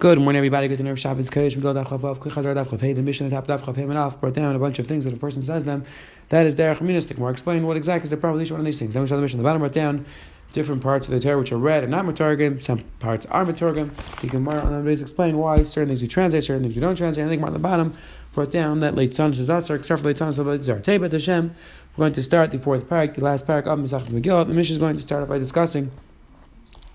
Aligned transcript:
Good 0.00 0.20
morning, 0.20 0.38
everybody. 0.38 0.68
Good 0.68 0.76
to 0.76 0.84
know 0.84 0.94
Shabbos 0.94 1.28
Kodesh. 1.28 2.80
Hey, 2.80 2.92
the 2.92 3.02
Mishnah 3.02 3.30
Tap 3.30 3.48
Daf 3.48 3.62
Chav 3.62 4.20
brought 4.20 4.32
down 4.32 4.54
a 4.54 4.58
bunch 4.60 4.78
of 4.78 4.86
things 4.86 5.04
that 5.04 5.12
a 5.12 5.16
person 5.16 5.42
says 5.42 5.64
them. 5.64 5.84
That 6.28 6.46
is 6.46 6.54
Derech 6.54 6.76
Ministic. 6.76 7.18
More 7.18 7.32
explain 7.32 7.66
what 7.66 7.76
exactly 7.76 8.04
is 8.04 8.10
the 8.10 8.16
problem 8.16 8.38
with 8.38 8.46
each 8.46 8.52
one 8.52 8.60
of 8.60 8.64
these 8.64 8.78
things. 8.78 8.94
Then 8.94 9.02
we 9.02 9.08
saw 9.08 9.16
the 9.16 9.22
Mishnah. 9.22 9.38
The 9.38 9.42
bottom 9.42 9.58
brought 9.58 9.72
down 9.72 10.06
different 10.52 10.84
parts 10.84 11.08
of 11.08 11.14
the 11.14 11.18
Torah 11.18 11.36
which 11.36 11.50
are 11.50 11.56
read 11.56 11.82
and 11.82 11.90
not 11.90 12.04
Matargim. 12.04 12.62
Some 12.62 12.84
parts 13.00 13.26
are 13.26 13.44
Matargim. 13.44 13.90
You 14.22 14.30
can 14.30 14.44
more 14.44 14.60
on 14.60 14.84
the 14.84 14.88
explain 14.88 15.36
why 15.36 15.64
certain 15.64 15.88
things 15.88 16.00
we 16.00 16.06
translate, 16.06 16.44
certain 16.44 16.62
things 16.62 16.76
we 16.76 16.80
don't 16.80 16.94
translate. 16.94 17.26
I 17.26 17.28
think 17.28 17.42
on 17.42 17.52
the 17.52 17.58
bottom 17.58 17.92
brought 18.34 18.52
down 18.52 18.78
that 18.78 18.94
late 18.94 19.16
son 19.16 19.32
Shazatzar, 19.32 19.74
except 19.74 20.02
for 20.02 20.06
late 20.06 20.18
son. 20.18 20.32
Teibat 20.32 21.10
Hashem. 21.10 21.56
We're 21.96 22.02
going 22.02 22.12
to 22.12 22.22
start 22.22 22.52
the 22.52 22.60
fourth 22.60 22.88
parak, 22.88 23.14
the 23.14 23.24
last 23.24 23.48
parak 23.48 23.66
of 23.66 23.76
Mesachas 23.80 24.10
Megillah. 24.10 24.46
The 24.46 24.54
Mishnah 24.54 24.74
is 24.74 24.78
going 24.78 24.94
to 24.94 25.02
start 25.02 25.28
by 25.28 25.40
discussing 25.40 25.90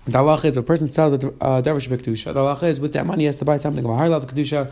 the 0.06 0.18
halacha 0.18 0.46
is 0.46 0.56
if 0.56 0.62
a 0.62 0.66
person 0.66 0.88
sells 0.88 1.12
a 1.12 1.32
uh, 1.40 1.60
dervish 1.60 1.88
kedusha. 1.88 2.34
The 2.34 2.40
halacha 2.40 2.64
is 2.64 2.80
with 2.80 2.92
that 2.92 3.06
money 3.06 3.22
he 3.22 3.26
has 3.26 3.36
to 3.36 3.44
buy 3.44 3.56
something 3.56 3.84
of 3.84 3.90
a 3.90 3.96
higher 3.96 4.08
level 4.08 4.28
kedusha 4.28 4.70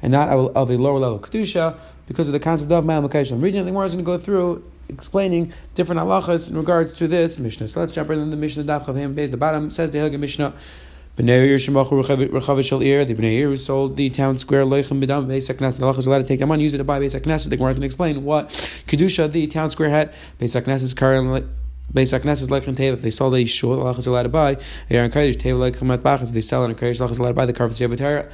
and 0.00 0.12
not 0.12 0.28
of 0.28 0.70
a 0.70 0.76
lower 0.76 0.98
level 0.98 1.20
kedusha 1.20 1.78
because 2.06 2.26
of 2.28 2.32
the 2.32 2.40
concept 2.40 2.70
of 2.72 2.84
ma'al 2.84 3.08
makayish. 3.08 3.30
I'm 3.30 3.40
reading 3.40 3.64
the 3.64 3.70
Gemara 3.70 3.86
is 3.86 3.94
going 3.94 4.04
to 4.04 4.10
go 4.10 4.18
through 4.18 4.64
explaining 4.88 5.52
different 5.74 6.00
halachas 6.00 6.50
in 6.50 6.56
regards 6.56 6.94
to 6.94 7.06
this 7.06 7.38
Mishnah. 7.38 7.68
So 7.68 7.80
let's 7.80 7.92
jump 7.92 8.08
right 8.08 8.18
into 8.18 8.30
the 8.30 8.36
Mishnah. 8.36 8.64
Daf 8.64 8.84
Chavim 8.84 9.14
base 9.14 9.30
the 9.30 9.36
bottom 9.36 9.70
says 9.70 9.92
the 9.92 9.98
Hilga 9.98 10.18
Mishnah. 10.18 10.52
Bnei 11.16 11.66
the 13.06 13.14
Bnei 13.14 13.42
who 13.42 13.56
sold 13.56 13.96
the 13.96 14.08
town 14.10 14.38
square 14.38 14.64
Leichem 14.64 15.02
B'dam 15.02 15.26
Beis 15.26 15.54
Knesset. 15.54 15.80
The 15.80 15.98
is 15.98 16.06
allowed 16.06 16.18
to 16.18 16.24
take 16.24 16.40
that 16.40 16.46
money, 16.46 16.62
use 16.62 16.72
it 16.72 16.78
to 16.78 16.84
buy 16.84 16.98
Beis 16.98 17.14
Knesset. 17.20 17.50
The 17.50 17.56
Gemara 17.56 17.74
can 17.74 17.82
explain 17.82 18.24
what 18.24 18.48
kedusha 18.86 19.30
the 19.30 19.46
town 19.46 19.70
square 19.70 19.90
had. 19.90 20.12
Beis 20.40 20.60
Knesset 20.60 20.82
is 20.82 20.94
currently 20.94 21.44
Haknesses 21.94 22.50
like 22.50 22.64
Teva, 22.64 22.94
if 22.94 23.02
they 23.02 23.10
sell 23.10 23.34
a 23.34 23.44
shul, 23.44 23.76
the 23.76 23.98
is 23.98 24.06
allowed 24.06 24.22
to 24.22 24.28
buy. 24.28 24.56
They 24.88 24.98
are 24.98 25.04
encouraged 25.04 25.40
Teva 25.40 25.72
matbachas. 25.72 26.32
They 26.32 26.40
sell 26.40 26.64
it, 26.64 26.70
encouraged 26.70 27.00
the 27.00 27.04
is 27.06 27.18
allowed 27.18 27.28
to 27.28 27.34
buy 27.34 27.46
the 27.46 27.52
cover 27.52 27.72
of 27.72 27.78
Teva 27.78 28.30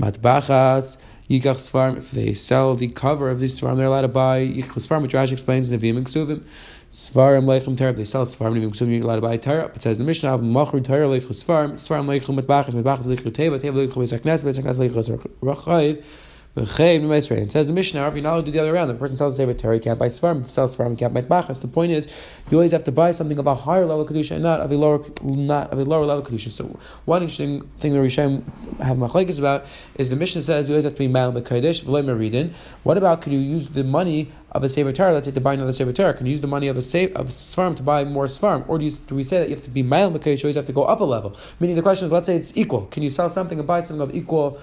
Matbachas. 0.00 0.96
Yikach 1.28 1.56
Svarm, 1.56 1.96
if 1.98 2.10
they 2.10 2.34
sell 2.34 2.74
the 2.74 2.88
cover 2.88 3.30
of 3.30 3.40
the 3.40 3.46
Svarm, 3.46 3.76
they're 3.76 3.86
allowed 3.86 4.02
to 4.02 4.08
buy 4.08 4.40
Yikach 4.40 4.86
Svarm, 4.86 5.02
which 5.02 5.12
Rashi 5.12 5.32
explains 5.32 5.70
in 5.70 5.80
Nevim 5.80 5.96
and 5.96 6.06
Ksuvim. 6.06 6.42
Svarim 6.92 7.78
Torah, 7.78 7.90
if 7.90 7.96
they 7.96 8.04
sell 8.04 8.24
Svarim, 8.26 8.54
Nevim 8.54 8.70
Ksuvim, 8.70 8.96
you're 8.96 9.04
allowed 9.04 9.16
to 9.16 9.22
buy 9.22 9.36
Torah. 9.36 9.70
It 9.74 9.80
says 9.80 9.98
in 9.98 10.04
the 10.04 10.06
Mishnah, 10.06 10.38
Machru 10.38 10.84
Torah 10.84 11.06
Leichem 11.06 11.28
Svarim, 11.28 11.72
Svarim 11.74 12.06
Leichem 12.06 12.38
Matbachas, 12.38 12.74
Matbachas 12.74 13.06
Leichem 13.06 13.32
Teva, 13.32 13.58
Teva 13.58 13.86
Leichem 13.86 14.20
Haknesses 14.20 14.78
Leichem 14.78 15.28
Rachayiv, 15.40 16.04
it 16.54 17.52
says 17.52 17.66
the 17.66 17.72
Mishnah, 17.72 18.08
if 18.08 18.14
allowed 18.14 18.40
to 18.40 18.42
do 18.42 18.50
the 18.50 18.60
other 18.60 18.74
round, 18.74 18.90
the 18.90 18.94
person 18.94 19.16
sells 19.16 19.34
a 19.34 19.36
Sefer 19.38 19.54
Torah, 19.54 19.80
can't 19.80 19.98
buy 19.98 20.08
Svarim. 20.08 20.46
Sells 20.50 20.76
Svarim, 20.76 20.98
can't 20.98 21.14
buy 21.14 21.22
Bachas. 21.22 21.62
The 21.62 21.68
point 21.68 21.92
is, 21.92 22.06
you 22.50 22.58
always 22.58 22.72
have 22.72 22.84
to 22.84 22.92
buy 22.92 23.12
something 23.12 23.38
of 23.38 23.46
a 23.46 23.54
higher 23.54 23.86
level 23.86 24.04
Kedusha 24.04 24.32
and 24.32 24.42
not 24.42 24.60
of 24.60 24.70
a 24.70 24.76
lower 24.76 25.02
not 25.22 25.70
of 25.70 25.78
a 25.78 25.84
lower 25.84 26.04
level 26.04 26.22
Kedusha. 26.22 26.50
So 26.50 26.78
one 27.06 27.22
interesting 27.22 27.66
thing 27.78 27.94
that 27.94 28.00
Rishayim 28.00 28.44
have 28.80 28.98
machlekes 28.98 29.38
about 29.38 29.64
is 29.94 30.10
the 30.10 30.16
Mishnah 30.16 30.42
says 30.42 30.68
you 30.68 30.74
always 30.74 30.84
have 30.84 30.92
to 30.92 30.98
be 30.98 31.08
Mal 31.08 31.32
B'Kodesh, 31.32 31.84
V'loy 31.84 32.04
Meridin. 32.04 32.52
What 32.82 32.98
about 32.98 33.22
could 33.22 33.32
you 33.32 33.38
use 33.38 33.68
the 33.68 33.84
money 33.84 34.30
of 34.50 34.62
a 34.62 34.68
Sefer 34.68 34.92
Torah, 34.92 35.14
let's 35.14 35.26
say 35.26 35.32
to 35.32 35.40
buy 35.40 35.54
another 35.54 35.72
Sefer 35.72 35.92
Torah, 35.92 36.12
can 36.12 36.26
you 36.26 36.32
use 36.32 36.42
the 36.42 36.46
money 36.46 36.68
of 36.68 36.76
a 36.76 36.80
of 37.14 37.28
Svarim 37.28 37.74
to 37.76 37.82
buy 37.82 38.04
more 38.04 38.26
Svarim? 38.26 38.68
Or 38.68 38.78
do, 38.78 38.84
you, 38.84 38.90
do 38.90 39.14
we 39.14 39.24
say 39.24 39.38
that 39.38 39.48
you 39.48 39.54
have 39.54 39.64
to 39.64 39.70
be 39.70 39.82
Mal 39.82 40.10
B'Kodesh, 40.10 40.42
you 40.42 40.46
always 40.46 40.56
have 40.56 40.66
to 40.66 40.72
go 40.74 40.84
up 40.84 41.00
a 41.00 41.04
level? 41.04 41.34
Meaning 41.58 41.76
the 41.76 41.82
question 41.82 42.04
is, 42.04 42.12
let's 42.12 42.26
say 42.26 42.36
it's 42.36 42.52
equal. 42.54 42.82
Can 42.86 43.02
you 43.02 43.08
sell 43.08 43.30
something 43.30 43.58
and 43.58 43.66
buy 43.66 43.80
something 43.80 44.02
of 44.06 44.14
equal 44.14 44.60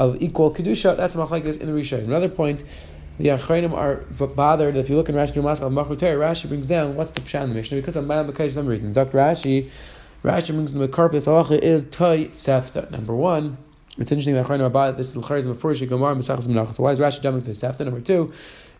of 0.00 0.20
equal 0.20 0.52
kedusha. 0.52 0.96
That's 0.96 1.14
machlekes 1.14 1.60
in 1.60 1.66
the 1.66 1.78
Rishon. 1.78 2.04
Another 2.04 2.30
point, 2.30 2.64
the 3.18 3.28
Achrayim 3.28 3.72
are 3.72 3.96
bothered. 4.26 4.74
If 4.74 4.88
you 4.88 4.96
look 4.96 5.10
in 5.10 5.14
Rashi 5.14 5.34
Maskal 5.34 5.66
of 5.66 5.98
Rashi 5.98 6.48
brings 6.48 6.66
down 6.66 6.96
what's 6.96 7.10
the 7.10 7.20
pshat 7.20 7.44
in 7.44 7.50
the 7.50 7.54
Mishnah 7.54 7.76
because 7.76 7.96
of 7.96 8.06
Mayam 8.06 8.32
B'Keish 8.32 8.56
I'm 8.56 8.66
reading. 8.66 8.90
Zok 8.92 9.10
Rashi, 9.10 9.68
Rashi 10.24 10.46
brings 10.48 10.72
the 10.72 10.88
Karpis 10.88 11.26
halacha 11.26 11.58
is 11.58 11.84
Tosefta. 11.86 12.90
Number 12.90 13.14
one. 13.14 13.58
It's 13.98 14.10
interesting 14.10 14.34
that 14.34 14.46
Achrayim 14.46 14.60
are 14.60 14.70
bothered. 14.70 14.96
This 14.96 15.10
is 15.10 15.16
L'Charizim 15.16 15.52
before 15.52 15.74
she 15.74 15.84
Gemara 15.84 16.14
Mesachas 16.14 16.46
Menachas. 16.46 16.76
So 16.76 16.84
why 16.84 16.92
is 16.92 16.98
Rashi 16.98 17.20
jumping 17.20 17.42
to 17.42 17.50
Sefta? 17.50 17.84
Number 17.84 18.00
two. 18.00 18.32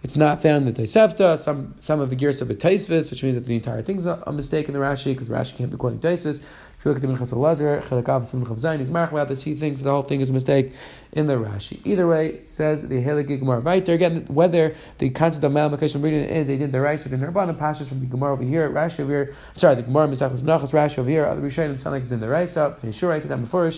It's 0.02 0.16
not 0.16 0.42
found 0.42 0.66
in 0.66 0.72
the 0.72 0.82
Tosefta. 0.82 1.38
Some 1.38 1.74
some 1.78 2.00
of 2.00 2.08
the 2.08 2.16
gears 2.16 2.40
of 2.40 2.48
a 2.48 2.54
Taisvis, 2.54 3.10
which 3.10 3.22
means 3.22 3.34
that 3.34 3.44
the 3.44 3.54
entire 3.54 3.82
thing 3.82 3.96
is 3.96 4.06
a 4.06 4.32
mistake 4.32 4.68
in 4.68 4.72
the 4.72 4.80
Rashi 4.80 5.12
because 5.12 5.28
Rashi 5.28 5.56
can't 5.56 5.70
be 5.70 5.76
quoting 5.76 6.00
Taisvis. 6.00 6.42
If 6.80 6.86
you 6.86 6.92
look 6.92 7.04
at 7.04 7.06
the 7.06 7.14
Minchas 7.14 7.34
Elazar, 7.34 8.78
he's 8.78 8.90
marked 8.90 9.12
about 9.12 9.28
this. 9.28 9.42
He 9.42 9.52
thinks 9.52 9.82
the 9.82 9.90
whole 9.90 10.00
thing 10.00 10.22
is 10.22 10.30
a 10.30 10.32
mistake 10.32 10.72
in 11.12 11.26
the 11.26 11.34
Rashi. 11.34 11.78
Either 11.84 12.08
way, 12.08 12.40
says 12.44 12.88
the 12.88 13.02
Halakhi 13.02 13.38
Gemara. 13.38 13.60
Right 13.60 13.84
there 13.84 13.94
again, 13.94 14.24
whether 14.30 14.74
the 14.96 15.10
concept 15.10 15.44
of 15.44 15.52
Malamakashim 15.52 16.02
reading 16.02 16.24
is 16.24 16.48
a 16.48 16.56
did 16.56 16.72
the 16.72 16.80
rice 16.80 17.04
or 17.04 17.10
the 17.10 17.18
Nirvana 17.18 17.52
passages 17.52 17.90
from 17.90 18.00
the 18.00 18.06
Gemara 18.06 18.32
over 18.32 18.42
here, 18.42 18.70
Rashi 18.70 19.00
over 19.00 19.12
here. 19.12 19.36
Sorry, 19.56 19.74
the 19.74 19.82
Gemara 19.82 20.08
Misachos 20.08 20.40
Menachos 20.40 20.72
Rashi 20.72 20.98
over 20.98 21.10
here. 21.10 21.26
Other 21.26 21.42
Rishonim 21.42 21.78
sound 21.78 21.92
like 21.92 22.02
it's 22.02 22.12
in 22.12 22.20
the 22.20 22.30
rice 22.30 22.56
up. 22.56 22.80
Sure, 22.94 23.12
I 23.12 23.18
said 23.18 23.30
that 23.30 23.42
before. 23.42 23.70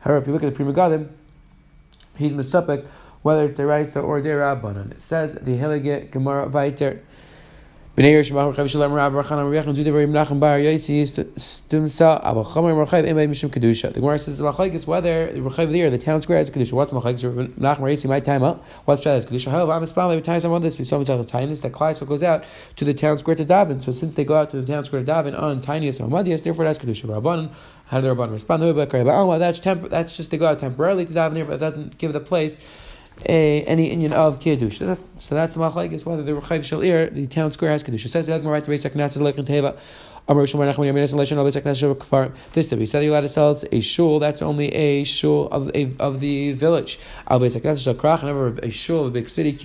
However, 0.00 0.18
if 0.18 0.26
you 0.26 0.34
look 0.34 0.42
at 0.42 0.54
the 0.54 0.54
Pri 0.54 0.70
Megadim, 0.70 1.08
he's 2.16 2.34
Mesapik 2.34 2.84
whether 3.22 3.44
it's 3.44 3.56
the 3.56 3.64
Raisa 3.64 4.00
or 4.00 4.20
the 4.20 4.28
Rabbanon. 4.30 4.92
It 4.92 5.02
says 5.02 5.34
the 5.34 5.56
Hilagit 5.56 6.10
Gemara 6.10 6.48
Vaiter. 6.48 7.00
Rav 7.94 8.06
Rav 8.06 9.12
Rav. 9.12 9.12
The 9.12 10.02
Gemara 13.94 14.18
says 14.18 14.38
the 14.38 14.50
Machlekes 14.50 14.86
whether 14.86 15.30
the 15.30 15.40
Rachav 15.40 15.70
there 15.70 15.90
the 15.90 15.98
town 15.98 16.22
square 16.22 16.38
is 16.38 16.48
Kedusha. 16.48 16.72
What's 16.72 16.90
Machlekes? 16.90 17.22
Menachem 17.22 17.80
Yosi 17.80 18.08
my 18.08 18.20
time 18.20 18.42
up. 18.42 18.64
What's 18.86 19.04
that 19.04 19.18
is 19.18 19.26
Kedusha? 19.26 19.50
However, 19.50 19.72
I'm 19.72 19.82
Espal 19.82 20.10
every 20.10 20.22
time 20.22 20.40
someone 20.40 20.62
this 20.62 20.78
we 20.78 20.86
saw 20.86 21.00
Mitzvah's 21.00 21.30
Tainus 21.30 21.60
that 21.60 21.72
Kleisel 21.72 22.08
goes 22.08 22.22
out 22.22 22.44
to 22.76 22.86
the 22.86 22.94
town 22.94 23.18
square 23.18 23.36
to 23.36 23.44
daven. 23.44 23.82
So 23.82 23.92
since 23.92 24.14
they 24.14 24.24
go 24.24 24.36
out 24.36 24.48
to 24.50 24.62
the 24.62 24.66
town 24.66 24.86
square 24.86 25.04
to 25.04 25.12
daven 25.12 25.38
on 25.38 25.60
Tinius 25.60 26.00
or 26.00 26.08
Madius, 26.08 26.42
therefore 26.44 26.64
that's 26.64 26.78
Kedusha. 26.78 27.04
Rabbanon 27.04 27.50
how 27.88 28.00
do 28.00 28.08
the 28.08 28.16
Rabbanon 28.16 28.32
respond? 28.32 28.62
That's 29.42 29.58
temp- 29.58 29.90
that's 29.90 30.16
just 30.16 30.30
they 30.30 30.38
go 30.38 30.46
out 30.46 30.58
temporarily 30.58 31.04
to 31.04 31.12
daven 31.12 31.34
there, 31.34 31.44
but 31.44 31.60
that 31.60 31.70
doesn't 31.70 31.98
give 31.98 32.14
the 32.14 32.20
place 32.20 32.58
a, 33.26 33.62
any 33.64 33.90
Indian 33.90 34.12
of 34.12 34.40
Kiddush. 34.40 34.78
So 34.78 34.86
that's, 34.86 35.04
so 35.16 35.34
that's 35.34 35.54
the 35.54 35.60
machlekes 35.60 36.04
whether 36.04 36.22
the 36.22 36.32
Rechav 36.32 36.60
Shalir, 36.60 37.12
the 37.12 37.26
town 37.26 37.52
square 37.52 37.70
has 37.70 37.82
Kiddush. 37.82 38.04
It 38.04 38.10
says 38.10 38.26
right 38.50 38.64
to 38.64 38.70
Lekhan 39.22 39.44
Teva. 39.44 39.76
This 40.28 40.42
be 42.68 42.86
said 42.86 43.02
you're 43.02 43.10
allowed 43.10 43.20
to 43.22 43.28
sell 43.28 43.56
a 43.72 43.80
shul. 43.80 44.18
That's 44.20 44.40
only 44.40 44.72
a 44.72 45.02
shul 45.02 45.48
of 45.48 45.70
a, 45.74 45.90
of 45.98 46.20
the 46.20 46.52
village. 46.52 47.00
Never 47.28 48.58
a 48.62 48.70
shul 48.70 49.00
of 49.00 49.06
a 49.08 49.10
big 49.10 49.28
city. 49.28 49.58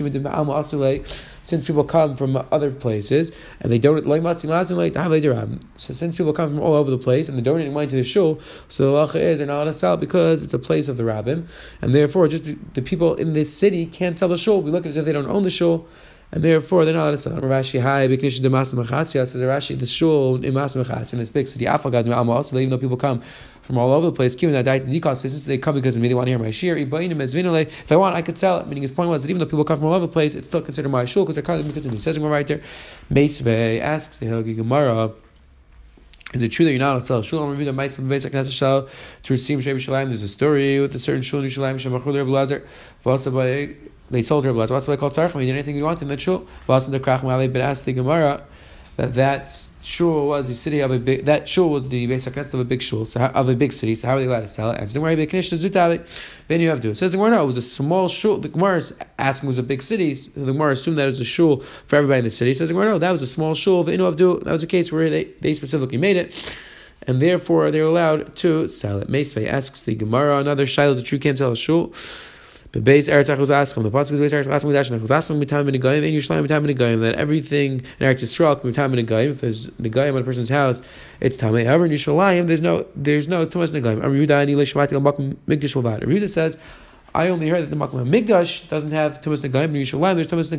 Since 1.44 1.64
people 1.64 1.84
come 1.84 2.16
from 2.16 2.44
other 2.50 2.70
places 2.72 3.32
and 3.60 3.72
they 3.72 3.78
don't 3.78 4.04
so 4.04 5.92
since 5.94 6.16
people 6.16 6.32
come 6.32 6.50
from 6.50 6.60
all 6.60 6.74
over 6.74 6.90
the 6.90 6.98
place 6.98 7.28
and 7.28 7.38
they're 7.38 7.44
donating 7.44 7.72
money 7.72 7.86
to 7.86 7.96
the 7.96 8.04
shul, 8.04 8.40
so 8.68 8.84
the 8.84 8.90
halacha 8.90 9.20
is 9.20 9.38
they're 9.38 9.46
not 9.46 9.58
allowed 9.58 9.64
to 9.64 9.72
sell 9.72 9.96
because 9.96 10.42
it's 10.42 10.52
a 10.52 10.58
place 10.58 10.88
of 10.88 10.96
the 10.96 11.04
rabbin, 11.04 11.48
and 11.80 11.94
therefore 11.94 12.26
just 12.28 12.44
the 12.74 12.82
people 12.82 13.14
in 13.14 13.32
the 13.32 13.44
city 13.44 13.86
can't 13.86 14.18
sell 14.18 14.28
the 14.28 14.36
shul. 14.36 14.60
We 14.60 14.72
look 14.72 14.82
at 14.82 14.86
it 14.86 14.90
as 14.90 14.96
if 14.98 15.04
they 15.06 15.12
don't 15.12 15.28
own 15.28 15.44
the 15.44 15.50
shul 15.50 15.86
and 16.30 16.44
therefore 16.44 16.84
they're 16.84 16.94
not 16.94 17.02
allowed 17.02 17.10
to 17.12 17.18
sell. 17.18 17.40
Rashi 17.40 17.80
high 17.80 18.08
biknish 18.08 18.40
de 18.40 18.50
mas 18.50 18.74
mechatzia 18.74 19.26
says 19.26 19.42
Rashi 19.42 19.78
the 19.78 19.86
shul 19.86 20.44
in 20.44 20.54
mas 20.54 20.76
mechatzia 20.76 21.14
in 21.14 21.18
this 21.20 21.30
big 21.30 21.48
city 21.48 21.64
afagad 21.64 22.06
also 22.28 22.58
even 22.58 22.70
though 22.70 22.78
people 22.78 22.96
come 22.96 23.22
from 23.68 23.76
all 23.76 23.92
over 23.92 24.06
the 24.06 24.12
place, 24.12 24.34
dikos 24.34 25.18
since 25.18 25.44
they 25.44 25.58
come 25.58 25.74
because 25.74 25.98
me 25.98 26.08
they 26.08 26.14
want 26.14 26.26
to 26.26 26.30
hear 26.30 26.38
my 26.38 26.50
shir. 26.50 26.74
If 26.74 27.92
I 27.92 27.96
want, 27.96 28.16
I 28.16 28.22
could 28.22 28.38
sell 28.38 28.60
it. 28.60 28.66
Meaning 28.66 28.80
his 28.80 28.90
point 28.90 29.10
was 29.10 29.22
that 29.22 29.28
even 29.28 29.40
though 29.40 29.44
people 29.44 29.62
come 29.62 29.76
from 29.76 29.88
all 29.88 29.92
over 29.92 30.06
the 30.06 30.12
place, 30.12 30.34
it's 30.34 30.48
still 30.48 30.62
considered 30.62 30.88
my 30.88 31.04
shul 31.04 31.24
because 31.24 31.36
they're 31.36 31.42
coming 31.42 31.66
because 31.66 31.84
of 31.84 31.92
me. 31.92 31.98
Says 31.98 32.18
right 32.18 32.46
there. 32.46 32.62
Meitzvei 33.10 33.78
asks 33.78 34.16
the 34.16 34.24
Hilgi 34.24 34.56
Gemara. 34.56 35.12
Is 36.32 36.42
it 36.42 36.48
true 36.48 36.64
that 36.64 36.70
you're 36.70 36.78
not 36.78 36.92
allowed 36.92 37.00
to 37.00 37.04
sell 37.04 37.22
shul? 37.22 37.42
I'm 37.42 37.50
reviewing 37.50 37.76
the 37.76 37.82
Ma'asim 37.82 38.08
Basic 38.08 38.32
Knesset 38.32 38.52
Shal 38.52 38.88
to 39.24 39.32
receive 39.34 39.62
Shei 39.62 39.74
Shalim. 39.74 40.08
There's 40.08 40.22
a 40.22 40.28
story 40.28 40.80
with 40.80 40.94
a 40.94 40.98
certain 40.98 41.20
shul 41.20 41.40
in 41.40 41.50
Shalim 41.50 41.74
Shemachul 41.74 42.14
Reb 42.14 42.26
Lazar. 42.26 42.66
They 44.10 44.22
sold 44.22 44.44
her 44.44 44.52
blood. 44.52 44.68
So 44.68 44.74
that's 44.74 44.86
why 44.88 44.94
I 44.94 44.96
call 44.96 45.10
tzarchim. 45.10 45.40
He 45.40 45.46
did 45.46 45.52
anything 45.52 45.76
you 45.76 45.84
want 45.84 46.02
in 46.02 46.08
the 46.08 46.18
shul. 46.18 46.46
Vasim 46.68 46.90
the 46.90 47.00
krach 47.00 47.20
malei 47.20 47.52
but 47.52 47.60
asked 47.60 47.84
the 47.84 47.92
Gemara 47.92 48.44
that 48.96 49.14
that 49.14 49.68
shul 49.80 50.26
was 50.26 50.48
the 50.48 50.56
city 50.56 50.80
of 50.80 50.90
a 50.90 50.98
big 50.98 51.24
that 51.24 51.48
shul 51.48 51.70
was 51.70 51.88
the 51.88 52.06
basic 52.08 52.36
of 52.36 52.54
a 52.54 52.64
big 52.64 52.82
shul 52.82 53.04
so 53.04 53.20
how, 53.20 53.26
of 53.28 53.48
a 53.48 53.54
big 53.54 53.72
city. 53.72 53.94
So 53.94 54.08
how 54.08 54.16
are 54.16 54.18
they 54.18 54.26
allowed 54.26 54.40
to 54.40 54.48
sell 54.48 54.70
it? 54.70 54.80
And 54.80 54.90
the 54.90 54.98
Gemara 54.98 56.04
then 56.48 56.60
you 56.60 56.68
have 56.68 56.80
to. 56.80 56.94
Says 56.94 57.12
the 57.12 57.18
Gemara 57.18 57.30
no, 57.30 57.44
it 57.44 57.46
was 57.46 57.56
a 57.56 57.62
small 57.62 58.08
shul. 58.08 58.38
The 58.38 58.48
Gemara 58.48 58.78
is 58.78 58.92
asking 59.18 59.46
was 59.46 59.58
a 59.58 59.62
big 59.62 59.82
city. 59.82 60.14
So 60.14 60.40
the 60.40 60.52
Gemara 60.52 60.72
assumed 60.72 60.98
that 60.98 61.04
it 61.04 61.06
was 61.06 61.20
a 61.20 61.24
shul 61.24 61.62
for 61.86 61.96
everybody 61.96 62.18
in 62.18 62.24
the 62.24 62.30
city. 62.30 62.50
It 62.50 62.56
says 62.56 62.68
the 62.68 62.74
Gemara 62.74 62.90
no, 62.90 62.98
that 62.98 63.12
was 63.12 63.22
a 63.22 63.26
small 63.26 63.54
shul. 63.54 63.84
That 63.84 64.00
was 64.44 64.62
a 64.62 64.66
case 64.66 64.90
where 64.90 65.08
they, 65.10 65.24
they 65.40 65.54
specifically 65.54 65.98
made 65.98 66.16
it 66.16 66.56
and 67.06 67.22
therefore 67.22 67.70
they're 67.70 67.84
allowed 67.84 68.36
to 68.36 68.68
sell 68.68 69.00
it. 69.00 69.08
Meisvei 69.08 69.46
asks 69.46 69.82
the 69.82 69.94
Gemara 69.94 70.38
another 70.38 70.66
shiloh 70.66 70.94
the 70.94 71.02
true 71.02 71.18
can't 71.18 71.38
sell 71.38 71.52
a 71.52 71.56
shul. 71.56 71.92
Base 72.72 73.08
Eretz 73.08 73.34
Achuz 73.34 73.48
Askim, 73.48 73.82
the 73.82 73.90
pasuk 73.90 74.12
is 74.12 74.20
base 74.20 74.32
Eretz 74.34 74.44
Askim 74.44 74.70
Midash 74.70 74.90
Achuz 74.90 75.08
Askim 75.08 75.42
Mitam 75.42 75.66
Minigayim, 75.66 76.04
and 76.04 76.12
Yerushalayim 76.12 76.46
Mitam 76.46 76.66
Minigayim. 76.66 77.00
That 77.00 77.14
everything 77.14 77.80
in 77.98 78.06
Eretz 78.06 78.22
Yisrael 78.22 78.60
can 78.60 78.72
Mitam 78.72 78.94
Minigayim. 78.94 79.30
If 79.30 79.40
there's 79.40 79.68
Nigayim 79.68 80.14
on 80.14 80.20
a 80.20 80.24
person's 80.24 80.50
house, 80.50 80.82
it's 81.18 81.38
Tamei. 81.38 81.64
However, 81.64 81.86
in 81.86 81.92
Yerushalayim, 81.92 82.46
there's 82.46 82.60
no 82.60 82.84
there's 82.94 83.26
no 83.26 83.46
Tumas 83.46 83.72
Nigayim. 83.72 84.04
Amr 84.04 84.16
Yehuda 84.18 84.42
Ani 84.42 84.54
Leishvat 84.54 84.88
Bakum 84.88 85.36
Migdash 85.46 85.80
Lavad. 85.82 86.02
Yehuda 86.02 86.28
says. 86.28 86.58
I 87.14 87.28
only 87.28 87.48
heard 87.48 87.62
that 87.62 87.70
the 87.70 87.76
Makom 87.76 88.06
Migdash 88.06 88.68
doesn't 88.68 88.90
have 88.90 89.22
Tumas 89.22 89.42
Nagayim, 89.42 89.64
and 89.64 89.76
Yerushalayim 89.76 90.14
there's 90.16 90.26
Tumas 90.26 90.52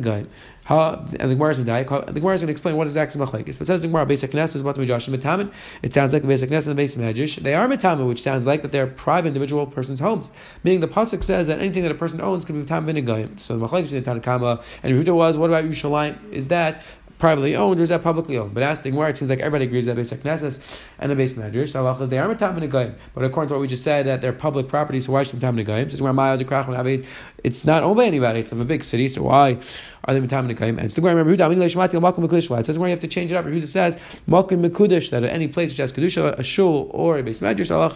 Nagayim. 0.66 1.20
And 1.20 1.30
the 1.30 1.34
Gemara 1.34 1.50
is 1.50 1.58
going 1.58 2.46
to 2.46 2.46
the 2.46 2.50
explain 2.50 2.76
what 2.76 2.86
exactly 2.86 3.20
Machlekes. 3.20 3.58
But 3.58 3.66
says 3.66 3.82
the 3.82 3.88
Gemara, 3.88 4.06
basic 4.06 4.30
Knesset 4.30 4.56
is 4.56 4.62
Matam 4.62 4.82
Midrash 4.82 5.08
and 5.08 5.16
Metamin. 5.16 5.52
It 5.82 5.92
sounds 5.92 6.12
like 6.12 6.22
the 6.22 6.28
basic 6.28 6.50
Knesset 6.50 6.68
and 6.68 6.72
the 6.72 6.74
basic 6.74 7.00
Medrash. 7.00 7.36
They 7.36 7.54
are 7.54 7.68
Metamin, 7.68 8.06
which 8.06 8.22
sounds 8.22 8.46
like 8.46 8.62
that 8.62 8.72
they're 8.72 8.86
private 8.86 9.28
individual 9.28 9.66
person's 9.66 10.00
homes. 10.00 10.30
Meaning 10.64 10.80
the 10.80 10.88
pasuk 10.88 11.24
says 11.24 11.46
that 11.46 11.58
anything 11.58 11.82
that 11.82 11.92
a 11.92 11.96
person 11.96 12.20
owns 12.20 12.44
can 12.44 12.62
be 12.62 12.68
Metamin. 12.68 13.38
So 13.40 13.58
the 13.58 13.66
Machlekes 13.66 13.92
in 13.92 14.02
the 14.02 14.10
Tanakama 14.10 14.62
and 14.82 14.94
Yehuda 14.94 15.14
was, 15.14 15.36
what 15.36 15.50
about 15.50 15.64
Yerushalayim? 15.64 16.30
Is 16.30 16.48
that 16.48 16.82
privately 17.20 17.54
owned 17.54 17.78
or 17.78 17.82
is 17.82 17.90
that 17.90 18.02
publicly 18.02 18.36
owned? 18.38 18.54
But 18.54 18.62
asking 18.62 18.96
where 18.96 19.08
it 19.08 19.16
seems 19.16 19.28
like 19.28 19.38
everybody 19.38 19.66
agrees 19.66 19.86
that 19.86 19.96
basic 19.96 20.22
Knesset 20.22 20.82
and 20.98 21.12
the 21.12 21.16
base 21.16 21.34
medrash. 21.34 21.78
Allah 21.78 22.06
they 22.06 22.18
are 22.18 22.28
metamin 22.34 22.68
negayim. 22.68 22.94
But 23.14 23.24
according 23.24 23.48
to 23.48 23.54
what 23.54 23.60
we 23.60 23.68
just 23.68 23.84
said, 23.84 24.06
that 24.06 24.20
they're 24.20 24.32
public 24.32 24.66
property, 24.66 25.00
so 25.00 25.12
why 25.12 25.22
should 25.22 25.38
metamin 25.38 25.64
negayim? 25.64 25.88
Just 25.88 26.02
where 26.02 26.12
Maya 26.12 26.36
the 26.36 27.06
it's 27.44 27.64
not 27.64 27.82
owned 27.82 27.96
by 27.96 28.04
anybody. 28.04 28.40
It's 28.40 28.52
of 28.52 28.60
a 28.60 28.64
big 28.64 28.82
city, 28.82 29.08
so 29.08 29.22
why 29.22 29.58
are 30.04 30.14
they 30.14 30.26
metamin 30.26 30.54
negayim? 30.54 30.70
And 30.70 30.80
it's 30.80 30.94
the 30.94 31.02
Rehuda. 31.02 32.60
It 32.60 32.66
says 32.66 32.78
where 32.78 32.88
you 32.88 32.92
have 32.92 33.00
to 33.00 33.08
change 33.08 33.30
it 33.30 33.36
up. 33.36 33.44
Rehuda 33.44 33.68
says 33.68 33.98
malkim 34.28 34.66
mekudesh 34.66 35.10
that 35.10 35.22
at 35.22 35.30
any 35.30 35.48
place 35.48 35.70
which 35.70 35.78
has 35.78 35.92
kedusha, 35.92 36.38
a 36.38 36.42
shul 36.42 36.90
or 36.92 37.18
a 37.18 37.22
base 37.22 37.40
medrash, 37.40 37.70
Allah 37.70 37.90